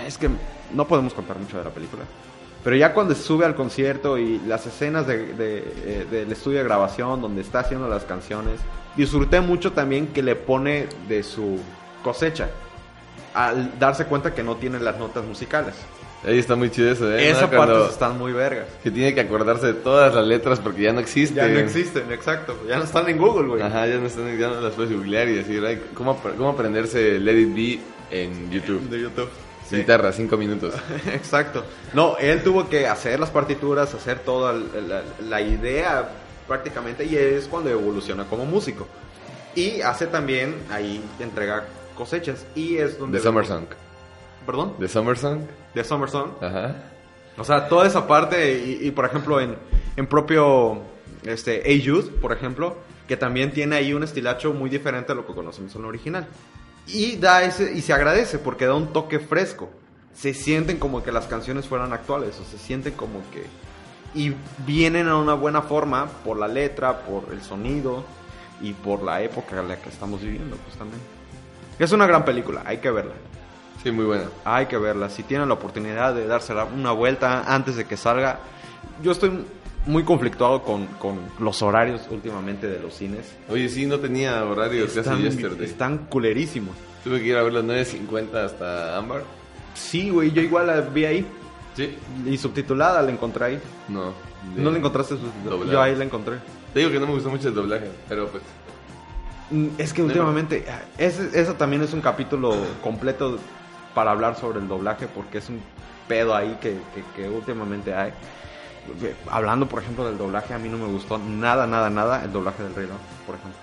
[0.08, 0.30] es que
[0.74, 2.04] no podemos contar mucho de la película.
[2.63, 6.63] Pero ya cuando sube al concierto y las escenas de- de, eh, del estudio de
[6.63, 8.60] grabación donde está haciendo las canciones,
[8.95, 11.60] disfruté mucho también que le pone de su
[12.04, 12.50] cosecha
[13.34, 15.74] al darse cuenta que no tiene las notas musicales.
[16.24, 17.32] Ahí está muy chido eso, ¿eh?
[17.32, 17.50] Esa ¿No?
[17.58, 18.67] parte están muy vergas.
[18.84, 21.38] Que tiene que acordarse de todas las letras porque ya no existen.
[21.38, 22.56] Ya no existen, exacto.
[22.67, 23.62] Ya no están en Google, güey.
[23.63, 27.19] Ajá, ya no, están, ya no las puedes googlear y decir, ay, ¿cómo, cómo aprenderse
[27.19, 27.80] Let It Be
[28.12, 28.82] en YouTube?
[28.89, 29.30] De YouTube.
[29.67, 29.78] Sí.
[29.78, 30.74] Guitarra, cinco minutos.
[31.08, 31.63] Exacto.
[31.93, 36.10] No, él tuvo que hacer las partituras, hacer toda la, la idea
[36.47, 38.88] prácticamente y es cuando evoluciona como músico.
[39.56, 43.19] Y hace también, ahí entrega cosechas y es donde...
[43.19, 43.65] The Summer Song.
[44.45, 44.76] ¿Perdón?
[44.80, 45.41] The Summer Song.
[45.74, 46.32] The Summer Song.
[46.41, 46.76] Ajá.
[47.38, 49.56] O sea, toda esa parte y, y, por ejemplo en,
[49.95, 50.82] en propio
[51.24, 55.26] este, A Youth, por ejemplo, que también tiene ahí un estilacho muy diferente a lo
[55.26, 56.28] que conocemos en el original.
[56.88, 59.70] Y, da ese, y se agradece porque da un toque fresco.
[60.13, 63.46] Se sienten como que las canciones fueran actuales, o se sienten como que...
[64.13, 68.04] Y vienen a una buena forma por la letra, por el sonido
[68.62, 71.06] y por la época en la que estamos viviendo, justamente.
[71.80, 73.13] Es una gran película, hay que verla.
[73.82, 74.26] Sí, muy buena.
[74.46, 75.10] Hay que verla.
[75.10, 78.39] Si tienen la oportunidad de dársela una vuelta antes de que salga.
[79.02, 79.44] Yo estoy
[79.86, 83.34] muy conflictuado con, con los horarios últimamente de los cines.
[83.50, 85.65] Oye, sí, no tenía horario casi Están, yesterday.
[85.65, 86.76] están culerísimos.
[87.04, 89.24] Tuve que ir a ver las 9.50 hasta Ámbar.
[89.74, 91.26] Sí, güey, yo igual la vi ahí.
[91.76, 91.96] Sí.
[92.28, 93.60] Y subtitulada la encontré ahí.
[93.88, 94.13] No.
[94.56, 95.72] de- ¿No la encontraste subtitulada?
[95.72, 96.36] Yo ahí la encontré.
[96.74, 98.44] Te digo que no me gustó mucho el doblaje, pero pues...
[99.50, 100.63] Mm, Es que últimamente,
[100.98, 103.39] ese, eso también es un capítulo completo
[103.96, 105.60] para hablar sobre el doblaje, porque es un
[106.08, 108.12] pedo ahí que, que, que últimamente hay.
[109.30, 112.63] Hablando, por ejemplo, del doblaje, a mí no me gustó nada, nada, nada el doblaje
[112.63, 113.60] del Rey León, por ejemplo.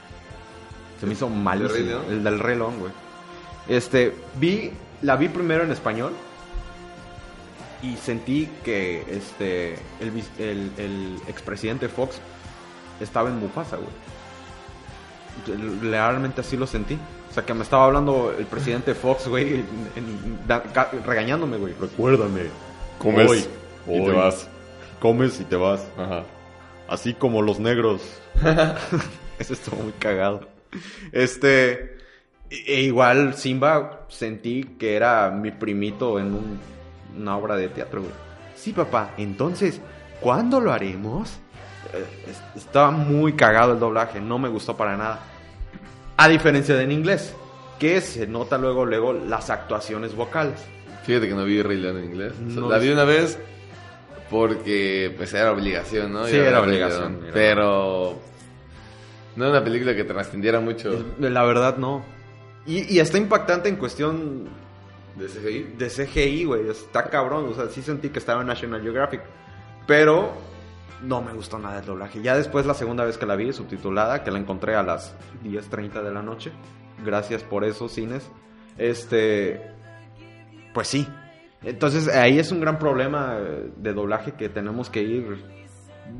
[1.00, 1.74] Se me hizo malísimo.
[2.09, 2.92] El del Rey León, güey.
[3.68, 6.12] Este, vi, la vi primero en español
[7.83, 12.16] y sentí que este, el, vis- el, el expresidente Fox
[13.00, 13.88] estaba en Mufasa, güey.
[15.83, 16.98] Realmente así lo sentí.
[17.31, 20.64] O sea, que me estaba hablando el presidente Fox, güey, en- en- da-
[21.04, 21.74] regañándome, güey.
[21.78, 22.42] Recuérdame.
[22.98, 23.38] Comes hoy,
[23.87, 24.48] y te hoy, vas.
[25.00, 25.87] Comes y te vas.
[25.96, 26.24] Ajá.
[26.88, 28.02] Así como los negros.
[29.38, 30.48] Eso estuvo muy cagado.
[31.12, 31.96] Este.
[32.50, 36.61] e- igual Simba sentí que era mi primito en un-
[37.18, 38.12] una obra de teatro, güey.
[38.56, 39.11] Sí, papá.
[39.18, 39.80] Entonces,
[40.20, 41.30] ¿cuándo lo haremos?
[41.92, 44.20] Eh, es- Estaba muy cagado el doblaje.
[44.20, 45.20] No me gustó para nada.
[46.16, 47.34] A diferencia de en inglés.
[47.78, 50.61] Que se nota luego, luego las actuaciones vocales.
[51.04, 52.32] Fíjate que no vi Rey León en inglés.
[52.32, 53.38] O sea, No la vi una vez
[54.30, 56.26] porque pues era obligación, ¿no?
[56.26, 58.18] Sí, era obligación, era- Pero
[59.36, 62.04] no era una película que trascendiera mucho La verdad, no.
[62.66, 64.48] Y, y está impactante en cuestión
[65.16, 65.74] de CGI.
[65.78, 66.68] de CGI, güey.
[66.68, 67.48] Está cabrón.
[67.50, 69.22] O sea, sí sentí que estaba en National Geographic.
[69.86, 70.32] Pero
[71.02, 72.20] no me gustó nada el doblaje.
[72.20, 75.14] Ya después, la segunda vez que la vi, subtitulada, que la encontré a las
[75.44, 76.52] 10.30 de la noche.
[77.04, 78.28] Gracias por esos cines.
[78.76, 79.62] Este.
[80.74, 81.08] Pues sí.
[81.62, 85.59] Entonces, ahí es un gran problema eh, de doblaje que tenemos que ir.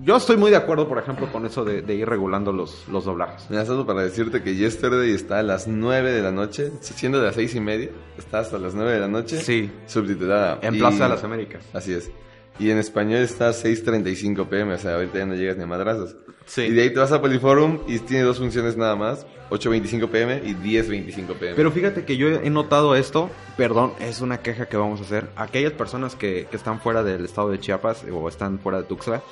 [0.03, 3.05] Yo estoy muy de acuerdo, por ejemplo, con eso de, de ir regulando los, los
[3.07, 3.46] doblajes.
[3.48, 7.27] Mira, solo para decirte que Yesterday está a las 9 de la noche, siendo de
[7.27, 9.38] las 6 y media, está hasta las 9 de la noche.
[9.38, 9.70] Sí.
[9.87, 10.59] Subtitulada.
[10.61, 11.64] En Y- Plaza de las Américas.
[11.72, 12.11] Así es.
[12.58, 15.66] Y en español está a 6.35 pm, o sea, ahorita ya no llegas ni a
[15.66, 16.16] madrazos.
[16.46, 16.62] Sí.
[16.62, 20.42] Y de ahí te vas a Poliforum y tiene dos funciones nada más, 8.25 pm
[20.44, 21.54] y 10.25 pm.
[21.54, 25.28] Pero fíjate que yo he notado esto, perdón, es una queja que vamos a hacer.
[25.36, 29.22] Aquellas personas que, que están fuera del estado de Chiapas o están fuera de Tuxtla,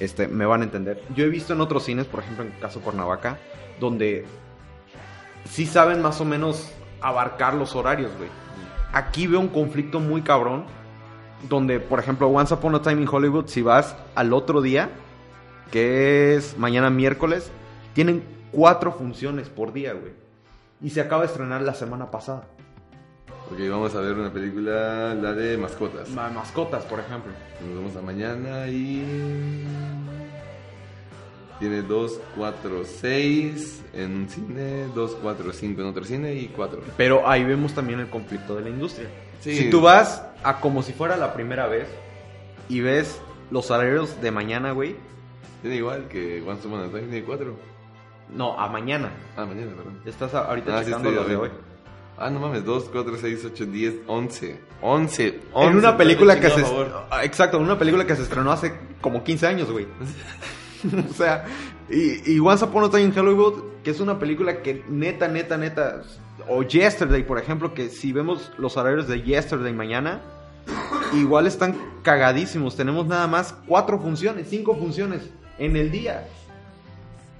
[0.00, 1.02] este, me van a entender.
[1.14, 3.38] Yo he visto en otros cines, por ejemplo en el caso Cuernavaca,
[3.80, 4.24] donde
[5.48, 6.70] sí saben más o menos
[7.00, 8.30] abarcar los horarios, güey.
[8.92, 10.66] Aquí veo un conflicto muy cabrón,
[11.48, 14.90] donde, por ejemplo, Once Upon a Time in Hollywood, si vas al otro día,
[15.70, 17.50] que es mañana miércoles,
[17.94, 20.12] tienen cuatro funciones por día, güey.
[20.82, 22.44] Y se acaba de estrenar la semana pasada.
[23.50, 26.08] Ok, vamos a ver una película, la de mascotas.
[26.10, 27.32] Ma- mascotas, por ejemplo.
[27.60, 29.64] Nos vemos a mañana y...
[31.60, 36.80] Tiene 2, 4, 6 en un cine, 2, 4, 5 en otro cine y 4.
[36.96, 39.08] Pero ahí vemos también el conflicto de la industria.
[39.44, 39.56] Sí.
[39.56, 41.86] Si tú vas a como si fuera la primera vez
[42.70, 44.96] y ves los salarios de mañana, güey.
[45.60, 47.54] Tiene igual que Once Upon a Time, tiene 4.
[48.34, 49.12] No, a mañana.
[49.36, 50.00] Ah, mañana, perdón.
[50.06, 51.50] Estás ahorita Ah, checando los de hoy.
[52.16, 54.60] Ah, no mames, 2, 4, 6, 8, 10, 11.
[54.80, 55.40] 11.
[55.56, 56.64] En una película que se...
[57.10, 59.86] Ah, Exacto, en una película que se estrenó hace como 15 años, güey.
[61.10, 61.44] o sea,
[61.90, 65.56] y, y Once Upon a Time in Hollywood, que es una película que neta, neta,
[65.58, 66.02] neta...
[66.48, 70.20] O Yesterday, por ejemplo, que si vemos los horarios de Yesterday mañana,
[71.14, 72.76] igual están cagadísimos.
[72.76, 76.26] Tenemos nada más cuatro funciones, cinco funciones en el día.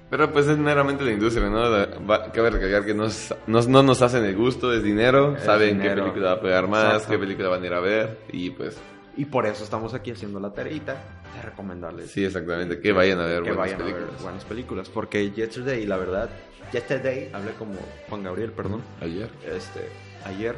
[0.09, 1.59] Pero pues es meramente la industria, ¿no?
[2.07, 5.77] Va- cabe recalcar que nos, nos- no nos hacen el gusto, es dinero, Es saben
[5.79, 5.95] dinero.
[5.95, 7.09] qué película va a pegar más, Exacto.
[7.11, 8.77] qué película van a ir a ver y pues
[9.17, 10.97] Y por eso estamos aquí haciendo la tareita
[11.35, 14.09] de recomendarles sí, exactamente, que vayan a ver que buenas vayan películas.
[14.09, 14.89] a ver buenas películas.
[14.89, 16.29] Porque Yesterday, la verdad,
[16.71, 17.75] Yesterday, hablé como
[18.09, 18.81] Juan Gabriel, perdón.
[19.01, 19.29] Ayer.
[19.45, 19.89] Este,
[20.25, 20.55] ayer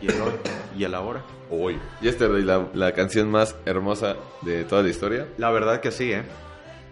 [0.00, 0.32] y el hoy
[0.78, 1.22] y el ahora.
[1.50, 1.78] Hoy.
[2.00, 5.26] Yesterday, la, la canción más hermosa de toda la historia.
[5.36, 6.22] La verdad que sí, ¿eh?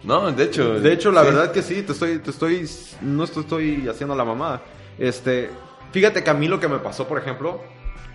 [0.03, 0.79] No, de hecho.
[0.79, 1.27] De hecho, la sí.
[1.27, 2.69] verdad que sí, te estoy, te estoy,
[3.01, 4.61] no estoy, estoy haciendo la mamada.
[4.97, 5.49] Este,
[5.91, 7.61] fíjate que a mí lo que me pasó, por ejemplo,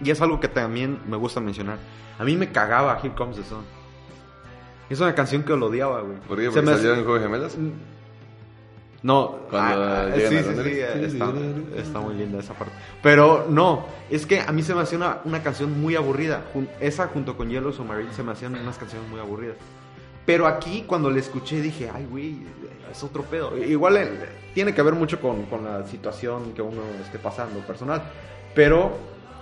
[0.02, 1.78] y es algo que también me gusta mencionar,
[2.18, 3.64] a mí me cagaba Here Comes the Sun.
[4.90, 6.18] Es una canción que lo odiaba, güey.
[6.28, 6.44] ¿Por qué?
[6.44, 7.56] Se ¿Porque me- salieron en Juego de Gemelas?
[9.02, 11.32] No, Cuando ah, sí, sí, sí, Sí, está,
[11.76, 12.72] está muy linda esa parte.
[13.02, 16.42] Pero no, es que a mí se me hacía una, una canción muy aburrida.
[16.54, 19.56] Jun- esa junto con Yellow Submarine se me hacían unas canciones muy aburridas.
[20.24, 22.38] Pero aquí cuando la escuché dije, ay, güey,
[22.90, 23.54] es otro pedo.
[23.58, 24.08] Igual eh,
[24.54, 28.02] tiene que ver mucho con, con la situación que uno esté pasando personal.
[28.54, 28.96] Pero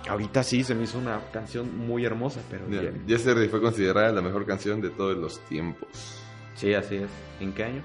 [0.09, 2.41] ahorita sí se me hizo una canción muy hermosa.
[2.49, 3.03] Pero Ya, bien.
[3.07, 5.87] Yesterday fue considerada la mejor canción de todos los tiempos.
[6.55, 7.09] Sí, así es.
[7.39, 7.83] ¿En qué año?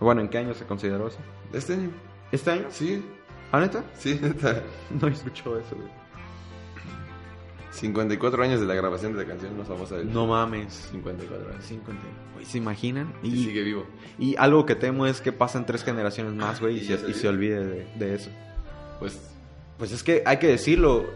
[0.00, 1.18] Bueno, ¿en qué año se consideró eso?
[1.52, 1.90] ¿Este año?
[2.32, 2.66] ¿Este año?
[2.70, 3.02] Sí,
[3.52, 3.82] ¿Ah, neta?
[3.94, 4.62] sí, neta.
[5.00, 5.88] No escuchó eso, güey.
[7.70, 10.88] 54 años de la grabación de la canción más famosa del No mames.
[10.90, 11.64] 54 años.
[11.64, 12.02] 50.
[12.34, 13.12] Güey, ¿se imaginan?
[13.22, 13.86] Y Y, sigue vivo.
[14.18, 17.64] y algo que temo es que pasen tres generaciones más, güey, y, Y se, olvide
[17.64, 18.30] de, de eso.
[18.98, 19.20] Pues
[19.78, 21.06] Pues es que hay que decirlo.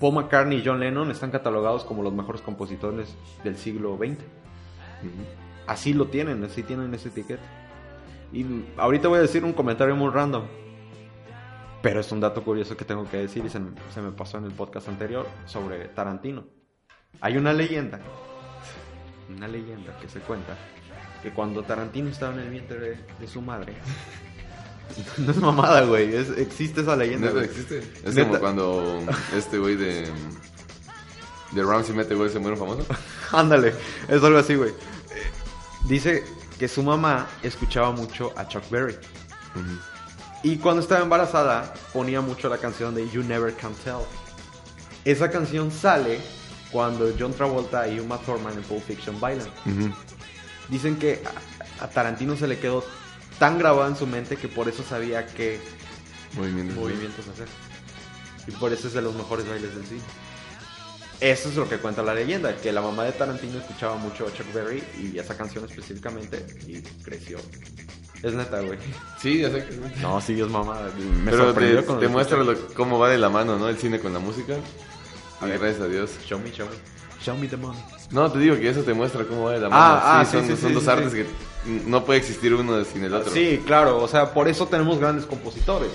[0.00, 4.18] Paul McCartney y John Lennon están catalogados como los mejores compositores del siglo XX.
[5.66, 7.42] Así lo tienen, así tienen esa etiqueta.
[8.32, 8.44] Y
[8.76, 10.44] ahorita voy a decir un comentario muy random.
[11.82, 14.38] Pero es un dato curioso que tengo que decir y se, me- se me pasó
[14.38, 16.44] en el podcast anterior sobre Tarantino.
[17.20, 18.00] Hay una leyenda,
[19.34, 20.56] una leyenda que se cuenta,
[21.22, 23.74] que cuando Tarantino estaba en el vientre de, de su madre...
[25.18, 27.28] No es mamada, güey, es- existe esa leyenda.
[27.28, 27.44] ¿Neta güey.
[27.46, 27.78] existe?
[28.04, 28.28] Es Neta.
[28.28, 29.02] como cuando
[29.36, 30.10] este güey de...
[31.52, 32.86] De Ramsey mete güey se muere un famoso.
[33.32, 33.74] Ándale,
[34.08, 34.72] es algo así, güey.
[35.86, 36.24] Dice
[36.58, 38.96] que su mamá escuchaba mucho a Chuck Berry.
[40.44, 43.96] Y cuando estaba embarazada, ponía mucho la canción de You Never Can Tell.
[45.04, 46.20] Esa canción sale
[46.70, 49.48] cuando John Travolta y Uma Thurman en Pulp Fiction bailan.
[50.68, 51.20] Dicen que
[51.80, 52.84] a, a Tarantino se le quedó
[53.40, 55.58] tan grabado en su mente que por eso sabía qué
[56.36, 56.76] Movimientos.
[56.76, 57.48] movimientos hacer.
[58.46, 60.00] Y por eso es de los mejores bailes del cine.
[61.20, 64.32] Eso es lo que cuenta la leyenda, que la mamá de Tarantino escuchaba mucho a
[64.32, 67.38] Chuck Berry y esa canción específicamente y creció.
[68.22, 68.78] Es neta, güey.
[69.20, 69.98] Sí, exactamente.
[70.00, 70.78] No, sí, es mamá.
[71.24, 73.68] Me Pero te, sorprendió te lo muestra lo- cómo va de la mano, ¿no?
[73.68, 74.56] El cine con la música.
[75.40, 75.58] A ver.
[75.58, 76.10] gracias a Dios.
[76.26, 76.76] Show me, show me.
[77.24, 77.82] Show me the money.
[78.10, 79.82] No, te digo que eso te muestra cómo va de la mano.
[79.82, 81.18] Ah, ah, sí, son, sí, son sí, dos sí, artes sí.
[81.18, 81.26] que
[81.86, 83.32] no puede existir uno sin el otro.
[83.32, 85.90] Sí, claro, o sea, por eso tenemos grandes compositores.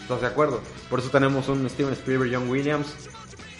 [0.00, 0.60] ¿Estás de acuerdo?
[0.88, 2.86] Por eso tenemos un Steven Spielberg, John Williams.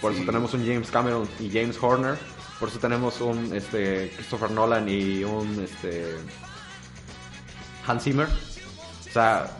[0.00, 2.16] Por eso tenemos un James Cameron y James Horner.
[2.58, 6.16] Por eso tenemos un este, Christopher Nolan y un este,
[7.86, 8.26] Hans Zimmer.
[8.26, 9.56] O sea,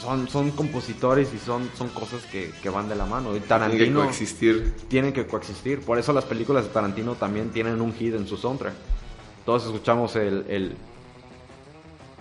[0.00, 3.30] son, son compositores y son, son cosas que, que van de la mano.
[3.30, 4.74] Y Tiene que Tarantino coexistir.
[4.88, 5.80] tienen que coexistir.
[5.80, 8.74] Por eso las películas de Tarantino también tienen un hit en su soundtrack.
[9.46, 10.76] Todos escuchamos el, el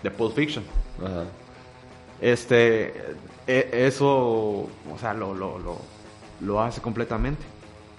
[0.05, 0.63] de Pulp Fiction.
[1.03, 1.25] Ajá.
[2.21, 2.93] Este,
[3.47, 5.77] e- eso, o sea, lo, lo, lo,
[6.41, 7.43] lo hace completamente.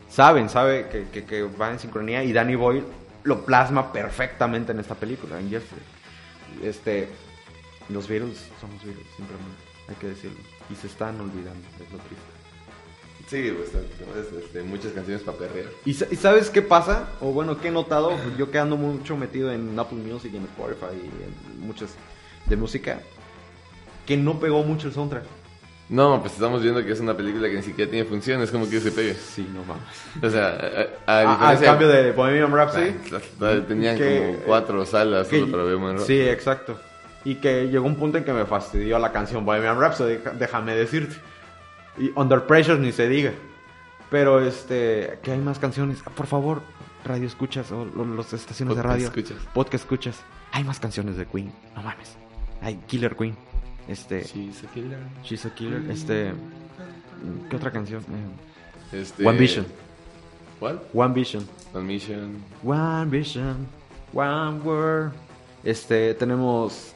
[0.09, 2.85] Saben, sabe que, que, que va en sincronía y Danny Boyle
[3.25, 5.83] lo plasma perfectamente en esta película, en Jeffrey.
[6.63, 7.09] Este,
[7.89, 10.39] los Beatles son los Beatles, simplemente, hay que decirlo.
[10.71, 12.36] Y se están olvidando, es lo triste.
[13.29, 15.67] Sí, pues, es, este, muchas canciones para perrear.
[15.85, 17.09] ¿Y, sa- y sabes qué pasa?
[17.21, 18.13] O bueno, ¿qué he notado?
[18.39, 21.91] Yo que ando mucho metido en Apple Music y en Spotify y en muchas
[22.47, 23.01] de música,
[24.07, 25.25] que no pegó mucho el soundtrack.
[25.89, 28.69] No, pues estamos viendo que es una película que ni siquiera tiene función, es como
[28.69, 29.15] que se pegue.
[29.15, 29.85] Sí, no mames.
[30.23, 30.49] O sea,
[31.07, 32.93] a, a- a al cambio de Bohemian Rhapsody.
[33.41, 36.79] Ah, Tenían Que- como cuatro salas que- solo para Bohemian Sí, exacto.
[37.25, 41.17] Y que llegó un punto en que me fastidió la canción Bohemian Rhapsody, déjame decirte.
[41.99, 43.33] Y Under Pressure ni se diga.
[44.11, 46.03] Pero este, que hay más canciones.
[46.07, 46.63] Ah, Por favor,
[47.05, 49.07] radio escuchas o lo- las estaciones de radio.
[49.07, 49.37] escuchas.
[49.55, 50.21] Podcast escuchas.
[50.53, 52.17] Hay más canciones de Queen, no mames.
[52.63, 53.37] Hay Killer Queen.
[53.89, 54.99] Este, She's a killer.
[55.23, 55.91] She's a Killer.
[55.91, 56.33] Este,
[57.51, 58.03] ¿qué otra canción?
[58.93, 59.67] Este, One Vision.
[60.59, 60.81] ¿Cuál?
[60.95, 61.47] One Vision.
[61.75, 62.43] One Mission.
[62.65, 63.67] One Vision,
[64.15, 65.13] One Word.
[65.63, 66.93] Este, tenemos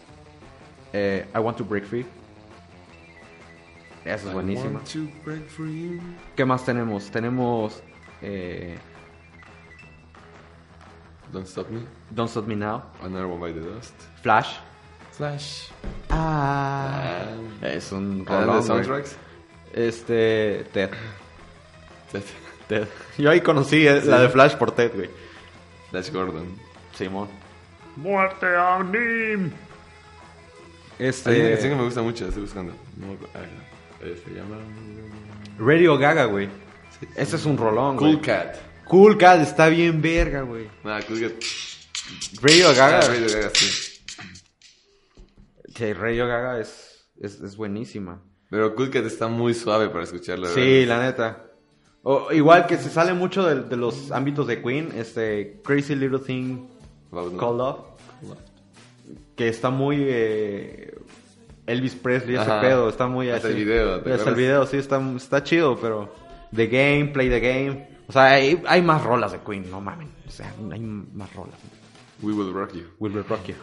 [0.92, 2.06] eh, I Want to Break Free.
[4.14, 4.80] Esa es buenísima.
[5.48, 6.00] Free.
[6.36, 7.10] ¿Qué más tenemos?
[7.10, 7.82] Tenemos
[8.22, 8.76] eh,
[11.32, 11.80] Don't Stop Me.
[12.10, 13.94] Don't Stop Me Now, Another One by the Dust.
[14.22, 14.56] Flash.
[15.12, 15.68] Flash.
[16.08, 17.24] Ah,
[17.62, 19.16] es un Ah, de soundtracks.
[19.72, 20.90] Este, Ted.
[22.10, 22.22] Ted.
[22.68, 22.88] Ted.
[23.18, 25.10] Yo ahí conocí eh, la de Flash por Ted, güey.
[25.90, 26.46] Flash Gordon.
[26.94, 27.28] Simón.
[27.96, 29.50] Muerte a Nim.
[30.98, 32.72] Hay una Este, canción que me gusta mucho, estoy buscando.
[32.96, 33.16] No.
[33.34, 33.40] Ah,
[34.02, 34.56] eh, se llama...
[35.58, 36.48] Radio Gaga, güey.
[37.16, 38.14] Ese es un rolón, güey.
[38.14, 38.56] Cool Cat.
[38.86, 40.68] Cool Cat está bien verga, güey.
[40.84, 41.32] Nah, Cool Cat.
[42.40, 42.98] Radio Gaga.
[42.98, 44.02] Ah, Radio Gaga, sí.
[45.74, 48.22] Que Radio Gaga es, es, es buenísima.
[48.50, 50.48] Pero Cool Cat está muy suave para escucharla.
[50.48, 50.86] Sí, ¿verdad?
[50.88, 51.46] la neta.
[52.02, 56.20] O, igual que se sale mucho de, de los ámbitos de Queen, este Crazy Little
[56.20, 56.66] Thing
[57.10, 57.80] Called Love,
[59.36, 60.94] que está muy eh,
[61.70, 62.60] Elvis Presley ese Ajá.
[62.60, 63.56] pedo, está muy Hasta así.
[63.56, 66.14] el video, ¿te Hasta el video, sí, está, está chido, pero
[66.54, 70.08] The Game, Play the Game, o sea, hay, hay más rolas de Queen, no mames,
[70.26, 71.54] o sea, hay más rolas.
[72.22, 72.86] We Will Rock You.
[72.98, 73.54] We Will Rock You.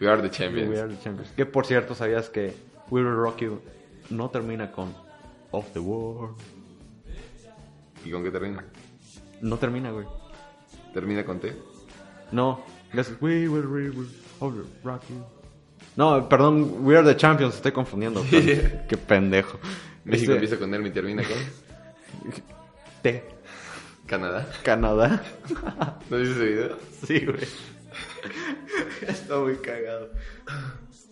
[0.00, 0.68] We Are the Champions.
[0.68, 1.32] We Are the Champions.
[1.32, 2.54] Que por cierto, ¿sabías que
[2.90, 3.60] We Will Rock You
[4.10, 4.94] no termina con
[5.50, 6.36] Of the World?
[8.04, 8.64] ¿Y con qué termina?
[9.40, 10.06] No termina, güey.
[10.94, 11.54] ¿Termina con T?
[12.30, 12.60] No.
[12.92, 15.24] Es We Will, we will Rock You.
[15.96, 18.22] No, perdón, We Are the Champions, estoy confundiendo.
[18.30, 19.58] Qué pendejo.
[20.04, 22.32] México Este, empieza con él y termina con
[23.02, 23.24] T.
[24.06, 24.46] Canadá.
[24.62, 25.22] Canadá.
[26.10, 26.76] ¿No viste ese video?
[27.04, 27.48] Sí, güey.
[29.08, 30.10] Está muy cagado.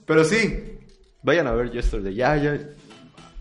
[0.06, 0.78] Pero sí,
[1.22, 2.14] vayan a ver Yesterday.
[2.14, 2.58] Ya, ya.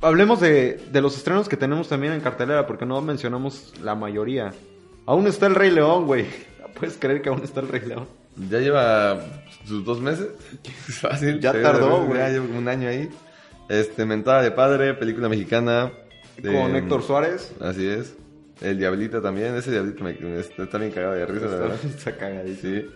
[0.01, 4.53] Hablemos de, de los estrenos que tenemos también en cartelera, porque no mencionamos la mayoría.
[5.05, 6.25] Aún está el Rey León, güey.
[6.73, 8.07] ¿Puedes creer que aún está el Rey León?
[8.49, 9.19] Ya lleva
[9.65, 10.27] sus dos meses.
[11.01, 11.39] Fácil.
[11.39, 12.19] Ya tardó, güey.
[12.19, 13.09] Ya lleva un año ahí.
[13.69, 15.91] Este, Mentada de Padre, película mexicana.
[16.37, 17.53] de- Con Héctor Suárez.
[17.61, 18.15] Así es.
[18.61, 19.55] El Diablito también.
[19.55, 21.77] Ese Diablito me, me está, está bien cagado de risa, la verdad.
[21.85, 22.81] Está cagadísimo.
[22.81, 22.89] Sí.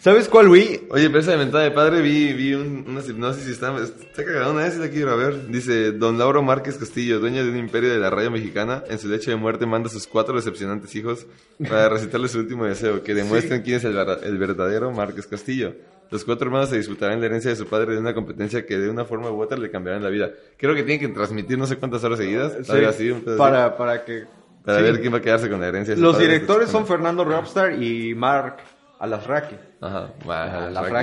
[0.00, 0.82] ¿Sabes cuál, güey?
[0.90, 4.24] Oye, pero esa de mentada de padre vi, vi un, una hipnosis y está, está
[4.24, 5.48] cagada una vez y la quiero ver.
[5.48, 9.08] Dice, Don Lauro Márquez Castillo, dueño de un imperio de la radio mexicana, en su
[9.08, 11.26] lecho de muerte manda a sus cuatro decepcionantes hijos
[11.68, 15.74] para recitarles su último deseo, que demuestren quién es el, ver- el verdadero Márquez Castillo.
[16.10, 18.90] Los cuatro hermanos se disputarán la herencia de su padre de una competencia que de
[18.90, 20.30] una forma u otra le cambiarán la vida.
[20.58, 24.24] Creo que tienen que transmitir no sé cuántas horas seguidas, así, así, para, para que...
[24.64, 24.84] para sí.
[24.84, 26.26] ver quién va a quedarse con la herencia de su Los padre.
[26.28, 28.58] directores son Fernando Robstar y Mark
[28.98, 29.56] Alasraki.
[29.80, 30.08] Ajá,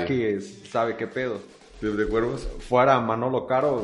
[0.10, 1.40] es- sabe qué pedo.
[1.80, 2.48] Club de Cuervos.
[2.70, 3.84] Fuera Manolo Caro,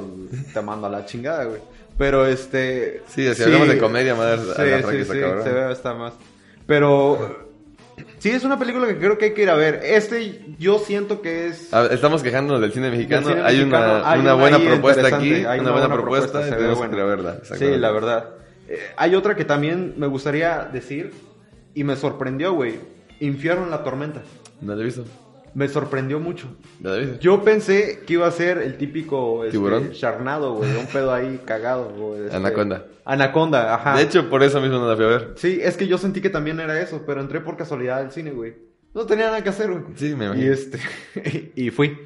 [0.53, 1.59] te mando a la chingada, güey.
[1.97, 3.01] Pero este...
[3.07, 4.61] Sí, si hablamos de comedia, más Sí, sí,
[4.97, 5.43] está sí, cabrón.
[5.43, 6.13] se ve hasta más.
[6.67, 7.47] Pero...
[8.19, 9.81] Sí, es una película que creo que hay que ir a ver.
[9.83, 11.73] Este yo siento que es...
[11.73, 13.27] A ver, Estamos quejándonos del cine mexicano.
[13.29, 15.33] Del cine hay mexicano, una, hay una buena propuesta aquí.
[15.33, 16.39] Una, buena, propuesta.
[16.39, 16.91] ve tenemos buena.
[16.91, 17.37] que ir a verla.
[17.57, 18.29] Sí, la verdad.
[18.67, 21.13] Eh, hay otra que también me gustaría decir
[21.73, 22.79] y me sorprendió, güey.
[23.19, 24.21] Infierno en la tormenta.
[24.61, 25.03] No la he visto.
[25.53, 26.47] Me sorprendió mucho.
[26.79, 27.19] No la he visto.
[27.19, 29.91] Yo pensé que iba a ser el típico este, ¿Tiburón?
[29.93, 32.25] charnado, güey, un pedo ahí cagado, güey.
[32.25, 32.85] este- Anaconda.
[33.05, 33.95] Anaconda, ajá.
[33.97, 35.33] De hecho, por eso mismo no la fui a ver.
[35.35, 38.31] Sí, es que yo sentí que también era eso, pero entré por casualidad al cine,
[38.31, 38.55] güey.
[38.93, 39.83] No tenía nada que hacer, güey.
[39.95, 40.53] Sí, me Y imagino.
[40.53, 40.79] este
[41.55, 41.97] y fui.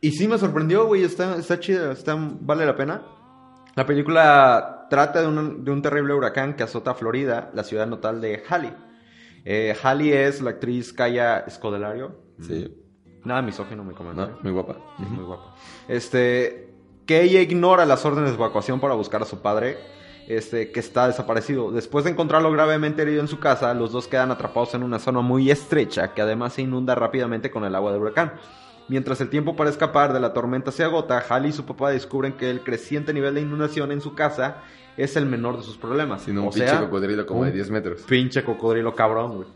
[0.00, 3.02] Y sí me sorprendió, güey, está está chida, está vale la pena.
[3.74, 7.86] La película trata de un, de un terrible huracán que azota a Florida, la ciudad
[7.86, 8.72] natal de Halley.
[9.50, 9.74] Eh,
[10.12, 12.14] es la actriz Kaya Scodelario.
[12.38, 12.70] Sí.
[13.24, 14.26] Nada misógino me comentó.
[14.26, 14.38] ¿No?
[14.42, 14.76] Muy guapa.
[14.98, 15.54] Muy guapa.
[15.88, 16.74] Este,
[17.06, 19.78] que ella ignora las órdenes de evacuación para buscar a su padre,
[20.26, 21.72] este, que está desaparecido.
[21.72, 25.22] Después de encontrarlo gravemente herido en su casa, los dos quedan atrapados en una zona
[25.22, 28.34] muy estrecha que además se inunda rápidamente con el agua del huracán.
[28.88, 32.32] Mientras el tiempo para escapar de la tormenta se agota, Halley y su papá descubren
[32.34, 34.62] que el creciente nivel de inundación en su casa
[34.96, 36.22] es el menor de sus problemas.
[36.22, 38.02] Sino un O pinche sea, cocodrilo como de un 10 metros.
[38.02, 39.48] Pinche cocodrilo cabrón, güey.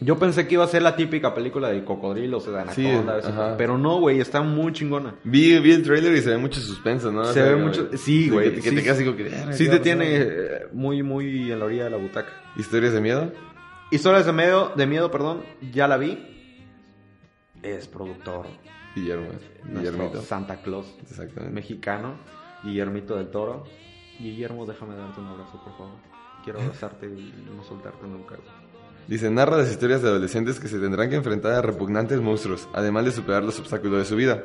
[0.00, 3.28] Yo pensé que iba a ser la típica película de cocodrilos, de Sí, anaconda, eso,
[3.28, 3.54] ajá.
[3.56, 5.14] pero no, güey, está muy chingona.
[5.24, 7.20] Vi, vi el trailer y se ve mucho suspenso, ¿no?
[7.22, 8.76] O Se sea, ve mucho- sí, güey, Que, que sí.
[8.76, 9.32] te como que...
[9.34, 10.32] "Ah, Sí ¿qué te tiene pasar?".
[10.32, 12.28] eh, muy, muy en la orilla de la butaca.
[12.56, 13.32] ¿Historias de miedo?
[13.90, 15.42] Historias de miedo, de miedo, perdón,
[15.72, 16.18] ya la vi.
[17.64, 18.46] Es productor.
[18.94, 19.28] Guillermo.
[19.32, 20.22] nuestro Guillermito.
[20.22, 21.52] Santa Claus Exactamente.
[21.54, 22.14] mexicano,
[22.62, 23.64] Guillermito del Toro.
[24.20, 25.94] Guillermo, déjame darte un abrazo, por favor.
[26.44, 28.36] Quiero abrazarte y no soltarte nunca.
[29.08, 33.04] Dice, narra las historias de adolescentes que se tendrán que enfrentar a repugnantes monstruos, además
[33.04, 34.44] de superar los obstáculos de su vida.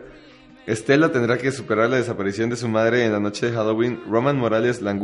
[0.65, 4.37] Estela tendrá que superar la desaparición de su madre en la noche de Halloween, Roman
[4.37, 4.97] Morales la,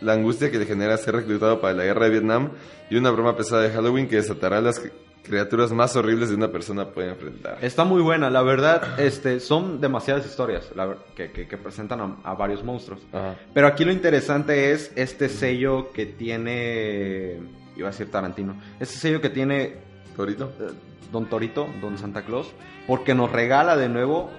[0.00, 2.52] la angustia que le genera ser reclutado para la guerra de Vietnam
[2.88, 4.80] y una broma pesada de Halloween que desatará las
[5.22, 7.58] criaturas más horribles de una persona puede enfrentar.
[7.62, 12.16] Está muy buena, la verdad, este, son demasiadas historias la que, que- que presentan a,
[12.24, 13.00] a varios monstruos.
[13.12, 13.36] Ajá.
[13.54, 17.38] Pero aquí lo interesante es este sello que tiene,
[17.76, 19.76] iba a decir Tarantino, este sello que tiene
[20.16, 20.52] ¿Torito?
[20.60, 20.70] eh,
[21.12, 22.52] Don Torito, Don Santa Claus,
[22.86, 24.30] porque nos regala de nuevo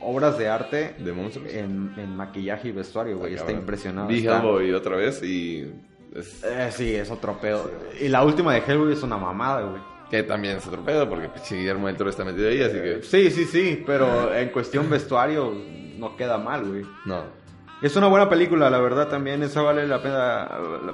[0.00, 1.52] obras de arte ¿De monstruos?
[1.52, 3.34] en, en maquillaje y vestuario, güey.
[3.34, 4.08] Ah, Está impresionado.
[4.08, 5.70] Vi Hellboy otra vez y...
[6.14, 7.70] es- Eh, sí, es otro pedo.
[8.00, 9.82] Y la última de Hellboy es una mamada, güey.
[10.10, 13.02] Que también es otro pedo porque Guillermo del Toro está metido ahí, así que...
[13.02, 15.52] Sí, sí, sí, pero en cuestión vestuario
[15.98, 16.84] no queda mal, güey.
[17.04, 17.24] No.
[17.80, 20.48] Es una buena película, la verdad también, esa vale la pena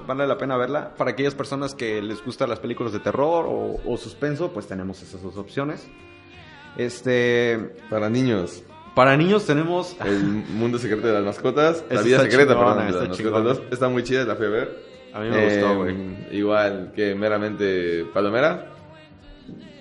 [0.06, 0.94] vale la pena verla.
[0.94, 5.00] Para aquellas personas que les gustan las películas de terror o, o suspenso, pues tenemos
[5.02, 5.88] esas dos opciones.
[6.76, 11.84] Este, Para niños, para niños tenemos El mundo secreto de las mascotas.
[11.90, 13.44] la vida secreta, chingona, perdón, de está las mascotas chingona.
[13.44, 13.62] 2.
[13.72, 14.84] Está muy chida, la fui a ver.
[15.14, 15.96] A mí me gustó, güey.
[16.32, 18.73] Igual que meramente palomera.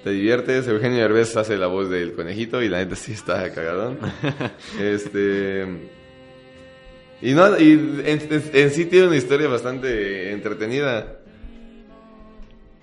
[0.04, 0.68] Te diviertes.
[0.68, 3.98] Eugenio Derbez hace la voz del conejito y la neta sí está cagadón.
[4.80, 5.90] este.
[7.22, 11.20] Y no, y en, en- en sí tiene una historia bastante entretenida.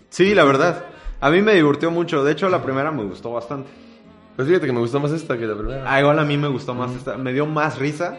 [0.08, 0.84] Sí, la verdad.
[1.20, 2.24] A mí me divirtió mucho.
[2.24, 3.68] De hecho, la primera me gustó bastante.
[4.36, 5.84] Pues fíjate que me gustó más esta que la primera.
[5.86, 7.18] Ah, igual a mí me gustó más esta.
[7.18, 8.18] Me dio más risa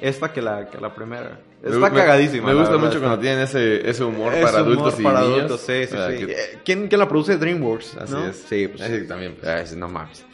[0.00, 1.40] esta que la, que la primera.
[1.62, 2.48] Está me- cagadísima.
[2.48, 5.36] Me gusta mucho cuando tienen ese, ese humor Es para humor adultos y para niños.
[5.38, 6.26] adultos, sí, sí, Ah, sí.
[6.26, 7.36] que- Eh, ¿Quién, quién la produce?
[7.36, 7.96] DreamWorks.
[7.96, 8.26] Así ¿no?
[8.26, 8.36] es.
[8.48, 8.80] Sí, pues.
[8.82, 9.36] Ese también.
[9.64, 10.24] Sí, no mames.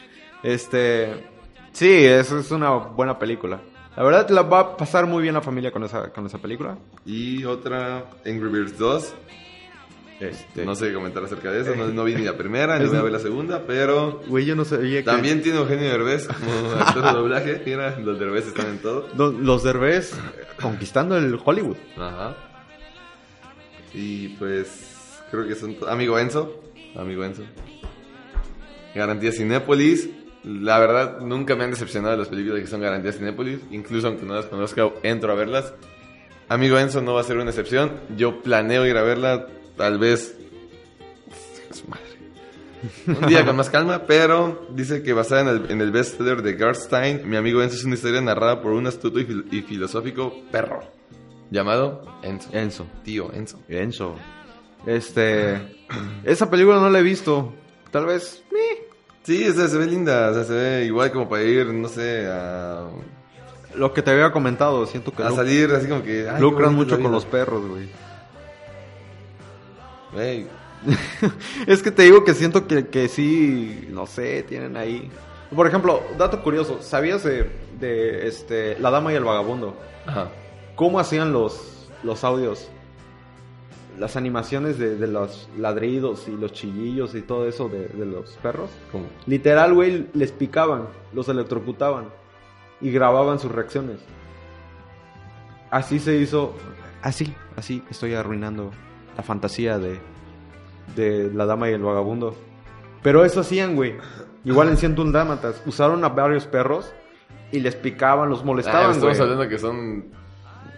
[0.43, 1.13] Este.
[1.71, 3.59] Sí, es, es una buena película.
[3.97, 6.77] La verdad, la va a pasar muy bien la familia con esa, con esa película.
[7.05, 9.13] Y otra, Angry Birds 2.
[10.19, 10.65] Este.
[10.65, 11.75] No sé qué comentar acerca de eso.
[11.75, 14.55] No, no vi ni la primera, ni voy a ver la segunda, pero Güey, yo
[14.55, 15.03] no sabía que.
[15.03, 17.61] también tiene Eugenio Derbez como actor de doblaje.
[17.65, 19.07] Mira, los Derbez están en todo.
[19.17, 20.13] Lo- Los Derbez
[20.61, 21.77] conquistando el Hollywood.
[21.97, 22.35] Ajá.
[23.93, 26.61] Y pues creo que son amigo Enzo,
[26.95, 27.43] amigo Enzo.
[28.93, 30.09] Garantía Cinépolis.
[30.43, 33.59] La verdad, nunca me han decepcionado las películas que son Garantía Cinépolis.
[33.71, 35.73] Incluso aunque no las conozca, entro a verlas.
[36.49, 37.93] Amigo Enzo no va a ser una excepción.
[38.15, 39.47] Yo planeo ir a verla,
[39.77, 40.35] tal vez.
[41.71, 42.03] Su madre.
[43.07, 46.53] Un día con más calma, pero dice que basada en el, en el bestseller de
[46.53, 50.33] Garstein, mi amigo Enzo es una historia narrada por un astuto y, fil- y filosófico
[50.51, 50.81] perro
[51.49, 52.49] llamado Enzo.
[52.53, 52.85] Enzo.
[53.03, 53.59] Tío Enzo.
[53.67, 54.15] Enzo.
[54.85, 55.77] Este.
[56.23, 57.53] Esa película no la he visto.
[57.91, 58.43] Tal vez.
[58.51, 58.87] eh,
[59.23, 61.87] Sí, o sea, se ve linda, o sea, se ve igual como para ir, no
[61.87, 62.87] sé, a,
[63.73, 66.29] Lo que te había comentado, siento que a salir así como que...
[66.29, 67.89] ay, lucran mucho con los perros, güey.
[71.67, 75.09] Es que te digo que siento que, que sí, no sé, tienen ahí.
[75.53, 77.49] Por ejemplo, dato curioso, ¿sabías de,
[77.79, 79.75] de este La Dama y el Vagabundo?
[80.05, 80.29] Ajá.
[80.75, 82.69] ¿Cómo hacían los, los audios?
[83.97, 88.31] Las animaciones de, de los ladridos y los chillillos y todo eso de, de los
[88.37, 88.69] perros.
[88.91, 89.05] ¿Cómo?
[89.25, 92.09] Literal, güey, les picaban, los electrocutaban
[92.81, 93.99] y grababan sus reacciones.
[95.71, 96.53] Así se hizo.
[97.01, 98.71] Así, así estoy arruinando
[99.17, 99.99] la fantasía de,
[100.95, 102.35] de la dama y el vagabundo.
[103.01, 103.95] Pero eso hacían, güey.
[104.43, 105.61] Igual en 101 Dámatas.
[105.65, 106.91] Usaron a varios perros
[107.51, 109.21] y les picaban, los Ah, molestaban, estamos güey.
[109.21, 110.05] hablando que son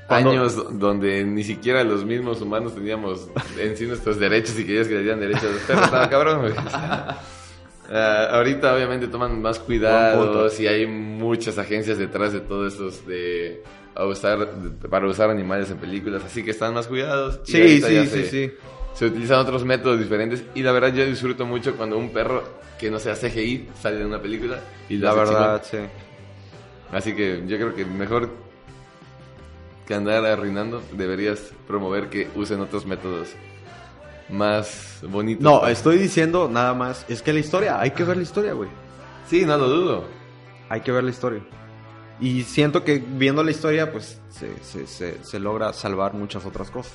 [0.07, 3.29] Cuando- años donde ni siquiera los mismos humanos teníamos
[3.59, 5.83] en sí nuestros derechos y querías que le dieran derechos a los perros.
[5.85, 6.53] Estaba cabrón, güey.
[7.91, 13.63] Ah, ahorita obviamente toman más cuidados y hay muchas agencias detrás de todo esto de
[13.95, 14.47] a usar
[14.89, 17.39] para usar animales en películas, así que están más cuidados.
[17.43, 18.51] Sí, sí, sí, se- sí.
[18.93, 22.43] Se utilizan otros métodos diferentes y la verdad yo disfruto mucho cuando un perro
[22.79, 24.59] que no sea CGI sale de una película
[24.89, 25.87] y lo La verdad, chingón.
[25.87, 25.93] sí.
[26.91, 28.29] Así que yo creo que mejor
[29.85, 33.29] que andar arruinando deberías promover que usen otros métodos
[34.29, 35.43] más bonitos.
[35.43, 37.05] No, estoy diciendo nada más.
[37.07, 38.69] Es que la historia, hay que ver la historia, güey.
[39.27, 40.05] Sí, no lo dudo.
[40.69, 41.41] Hay que ver la historia.
[42.19, 46.71] Y siento que viendo la historia, pues se, se- se- se logra salvar muchas otras
[46.71, 46.93] cosas.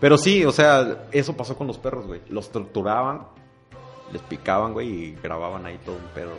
[0.00, 2.20] Pero sí, o sea, eso pasó con los perros, güey.
[2.28, 3.26] Los torturaban,
[4.12, 6.32] les picaban, güey, y grababan ahí todo un pedo.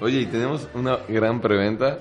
[0.00, 2.00] Oye, y tenemos una gran preventa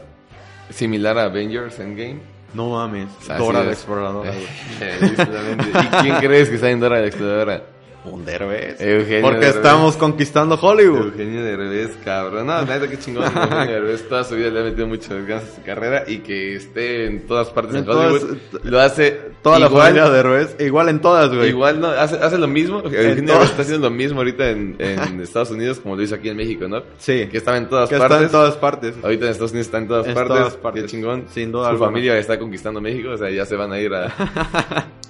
[0.69, 2.19] similar a Avengers Endgame.
[2.53, 3.07] No mames.
[3.29, 3.65] Así Dora es.
[3.65, 4.33] la exploradora.
[4.35, 7.63] ¿Y quién crees que está en Dora la Exploradora?
[8.03, 8.81] Un derbez.
[8.81, 9.55] Eugenio Porque Derbez.
[9.57, 11.07] estamos conquistando Hollywood.
[11.07, 12.47] Eugenio Derbez, cabrón.
[12.47, 13.25] No, neta, qué chingón.
[13.35, 16.55] Eugenio Derbez toda su vida le ha metido muchas ganas a su carrera y que
[16.55, 18.37] esté en todas partes En Hollywood.
[18.51, 20.55] todas- lo hace Toda la igual, familia de Derbez.
[20.59, 21.49] Igual en todas, güey.
[21.49, 22.79] Igual, no, hace, hace lo mismo.
[22.79, 23.25] Eugenio todas.
[23.27, 26.37] Derbez está haciendo lo mismo ahorita en, en Estados Unidos como lo hizo aquí en
[26.37, 26.81] México, ¿no?
[26.97, 27.27] Sí.
[27.29, 28.15] Que estaba en todas Que partes.
[28.17, 28.95] está en todas partes.
[29.03, 30.37] Ahorita en Estados Unidos está en todas En partes.
[30.37, 30.83] todas partes.
[30.83, 31.25] Qué chingón.
[31.31, 31.87] Sin duda Su alguna.
[31.89, 34.11] familia está conquistando México, o sea, ya se van a ir a...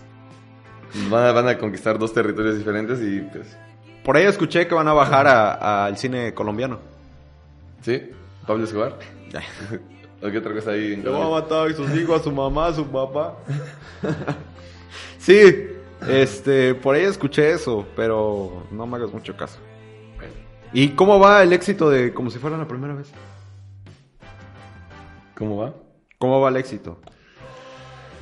[1.09, 3.57] van, a van a conquistar dos territorios diferentes y pues...
[4.03, 6.79] Por ahí escuché que van a bajar a- al cine colombiano.
[7.81, 8.09] ¿Sí?
[8.47, 8.97] ¿Pablo Escobar?
[10.23, 10.93] ¿O qué otra cosa ahí?
[10.93, 13.35] en Le va a matar a sus hijos, a su mamá, a su papá.
[15.17, 15.67] sí,
[16.07, 19.57] este, por ahí escuché eso, pero no me hagas mucho caso.
[20.73, 23.11] ¿Y cómo va el éxito de como si fuera la primera vez?
[25.35, 25.73] ¿Cómo va?
[26.17, 26.99] ¿Cómo va el éxito?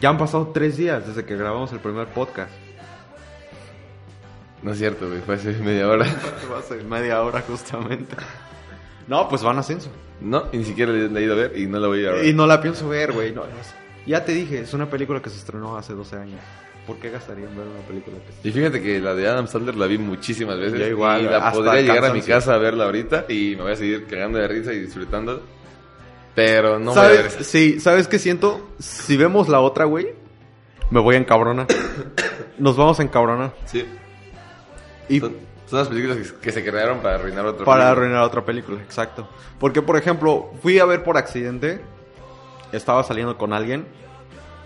[0.02, 2.52] Ya han pasado tres días desde que grabamos el primer podcast.
[4.62, 5.22] No es cierto, güey.
[5.22, 6.06] Fue hace media hora.
[6.58, 8.16] Hace media hora justamente.
[9.08, 9.90] No, pues van ascenso.
[10.22, 12.14] No, y ni siquiera le he ido a ver y no la voy a a
[12.14, 12.26] ver.
[12.26, 13.32] Y no la pienso ver, güey.
[13.32, 13.44] no,
[14.06, 16.40] ya te dije, es una película que se estrenó hace 12 años.
[16.88, 19.48] ¿Por qué gastaría en ver una película que se Y fíjate que la de Adam
[19.48, 20.80] Sandler la vi muchísimas veces.
[20.80, 23.72] Yo igual, y la podría llegar a mi casa a verla ahorita y me voy
[23.74, 25.44] a seguir cagando de risa y disfrutando.
[26.40, 27.26] Pero no ¿Sabes?
[27.36, 27.44] esa.
[27.44, 28.70] Sí, ¿sabes qué siento?
[28.80, 30.08] Si vemos la otra, güey,
[30.90, 31.68] me voy a encabronar.
[32.58, 33.54] Nos vamos a encabronar.
[33.66, 33.86] Sí.
[35.10, 35.36] Y Son,
[35.66, 37.90] son las películas que, que se crearon para arruinar otra para película.
[37.92, 39.28] arruinar otra película, exacto.
[39.60, 41.82] Porque, por ejemplo, fui a ver por accidente,
[42.72, 43.86] estaba saliendo con alguien,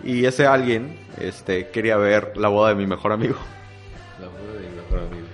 [0.04, 3.36] y ese alguien este, quería ver la boda de mi mejor amigo.
[4.20, 5.28] La boda de mi mejor amigo.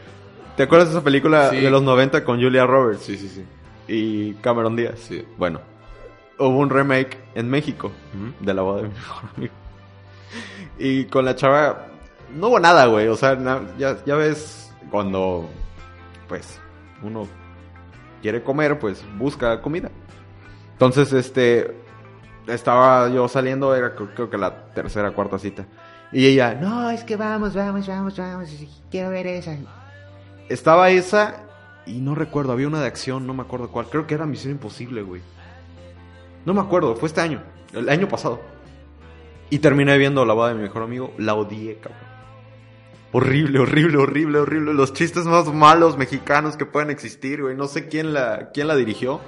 [0.56, 1.60] ¿Te acuerdas de esa película Sí.
[1.60, 3.44] de los 90 con Julia Roberts Sí, sí, sí.
[3.88, 5.00] y Cameron Díaz?
[5.00, 5.26] Sí.
[5.38, 5.60] Bueno,
[6.40, 7.92] hubo un remake en México
[8.40, 9.54] de la boda de mi mejor amigo.
[10.78, 11.88] Y con la chava,
[12.34, 13.08] no hubo nada, güey.
[13.08, 15.50] O sea, na- ya, ya ves cuando,
[16.28, 16.60] pues,
[17.04, 17.28] uno
[18.22, 19.90] quiere comer, pues busca comida.
[20.74, 21.76] Entonces, este,
[22.48, 25.66] estaba yo saliendo, era cr- creo que la tercera, cuarta cita.
[26.12, 28.50] Y ella, no, es que vamos, vamos, vamos, vamos,
[28.90, 29.56] quiero ver esa.
[30.48, 31.44] Estaba esa
[31.86, 33.88] y no recuerdo, había una de acción, no me acuerdo cuál.
[33.88, 35.22] Creo que era Misión Imposible, güey.
[36.46, 38.42] No me acuerdo, fue este año, el año pasado.
[39.50, 42.10] Y terminé viendo la boda de mi mejor amigo, la odié, cabrón.
[43.12, 44.74] Horrible, horrible, horrible, horrible.
[44.74, 47.56] Los chistes más malos mexicanos que pueden existir, güey.
[47.56, 49.20] No sé quién la, quién la dirigió.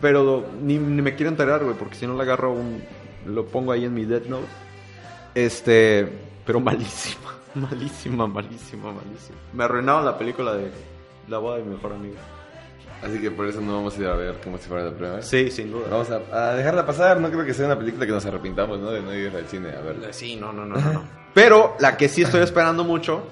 [0.00, 2.82] Pero ni, ni me quiero enterar, güey, porque si no le agarro un...
[3.26, 4.46] Lo pongo ahí en mi Death Note.
[5.34, 6.08] Este...
[6.46, 9.38] Pero malísima, malísima, malísima, malísima.
[9.52, 10.70] Me arruinaron la película de
[11.28, 12.16] la boda de mi mejor amigo.
[13.02, 15.16] Así que por eso no vamos a ir a ver como si fuera la primera
[15.16, 15.26] vez.
[15.26, 15.88] Sí, sin duda.
[15.90, 16.20] Vamos a,
[16.50, 17.20] a dejarla pasar.
[17.20, 18.90] No creo que sea una película que nos arrepintamos, ¿no?
[18.90, 20.12] De no ir al cine a verla.
[20.12, 20.92] Sí, no, no, no, no.
[20.92, 21.02] no.
[21.34, 23.24] Pero la que sí estoy esperando mucho,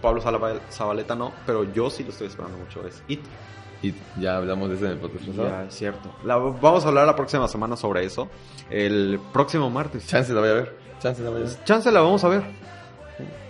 [0.00, 3.20] Pablo Zabaleta no, pero yo sí lo estoy esperando mucho, es It.
[3.82, 5.48] Y ya hablamos de eso en el podcast pasado.
[5.48, 6.14] Ya, es cierto.
[6.24, 8.28] La- vamos a hablar la próxima semana sobre eso.
[8.70, 10.06] El próximo martes.
[10.06, 10.76] Chance la voy a ver.
[11.00, 11.64] Chance la voy a ver.
[11.64, 12.42] Chance la vamos a ver.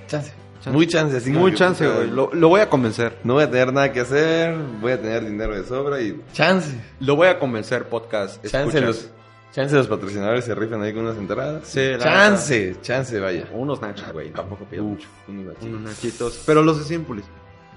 [0.09, 0.33] Chance.
[0.65, 0.71] Chance.
[0.71, 2.09] Muy chance, así como Muy chance, güey.
[2.11, 3.19] Lo, lo voy a convencer.
[3.23, 6.19] No voy a tener nada que hacer, voy a tener dinero de sobra y...
[6.33, 6.75] Chance.
[7.01, 8.43] Lo voy a convencer, podcast.
[8.47, 9.11] Chance los,
[9.53, 11.69] chance los patrocinadores se rifan ahí con unas entradas.
[11.69, 13.47] Sí, la chance, chance, vaya.
[13.53, 14.31] Unos nachos, güey.
[14.31, 15.07] Tampoco pido mucho.
[15.29, 15.69] Unos nachitos.
[15.69, 16.43] Unos nachitos.
[16.47, 17.27] Pero los de Cinépolis.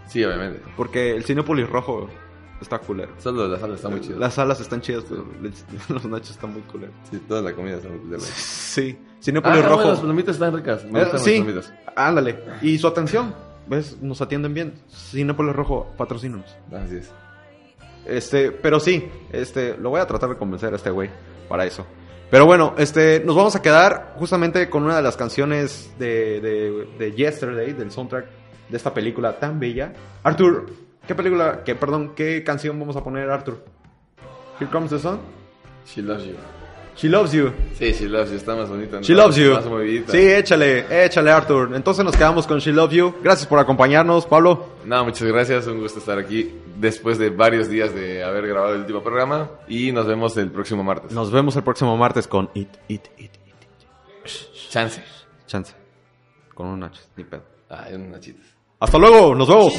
[0.07, 0.61] Sí, obviamente.
[0.77, 2.09] Porque el Cinépolis rojo
[2.61, 3.11] está culero.
[3.19, 4.17] Solo la sala está muy chida.
[4.17, 5.25] Las alas están chidas, pero
[5.89, 6.95] los nachos están muy culeros.
[7.11, 8.19] Sí, toda la comida está muy chida.
[8.19, 8.97] Sí.
[8.99, 9.89] Ah, Cinépolis bueno, rojo.
[9.89, 10.85] las palomitas están ricas.
[10.85, 11.73] Me Eh, gustan sí, las palomitas.
[11.95, 12.39] ándale.
[12.61, 13.33] Y su atención,
[13.67, 13.97] ¿ves?
[14.01, 14.73] Nos atienden bien.
[14.89, 16.55] Cinépolis Rojo, patrocínanos.
[16.71, 17.11] Así es.
[18.05, 21.09] Este, pero sí, este, lo voy a tratar de convencer a este güey
[21.49, 21.85] para eso.
[22.29, 26.87] Pero bueno, este, nos vamos a quedar justamente con una de las canciones de, de,
[26.99, 28.25] de Yesterday, del soundtrack
[28.69, 29.93] de esta película tan bella.
[30.23, 30.67] Arthur,
[31.07, 33.63] ¿qué película, qué, perdón, qué canción vamos a poner, Arthur?
[34.59, 35.19] Here Comes the Sun.
[35.85, 36.35] She loves you.
[36.97, 37.53] She loves you.
[37.75, 38.37] Sí, she loves you.
[38.37, 38.97] Está más bonita.
[38.97, 39.03] ¿no?
[39.03, 39.53] She loves you.
[39.53, 40.11] Más movidita.
[40.11, 41.75] Sí, échale, échale, Arthur.
[41.75, 43.13] Entonces nos quedamos con She Loves You.
[43.23, 44.65] Gracias por acompañarnos, Pablo.
[44.83, 45.67] No, muchas gracias.
[45.67, 49.47] Un gusto estar aquí después de varios días de haber grabado el último programa.
[49.67, 51.11] Y nos vemos el próximo martes.
[51.11, 54.29] Nos vemos el próximo martes con It, It, It, It.
[54.69, 55.03] Chance.
[55.45, 55.75] Chance.
[56.55, 57.43] Con unos nachos, ni pedo.
[57.69, 58.45] Ay, unos nachitos.
[58.79, 59.73] Hasta luego, nos vemos.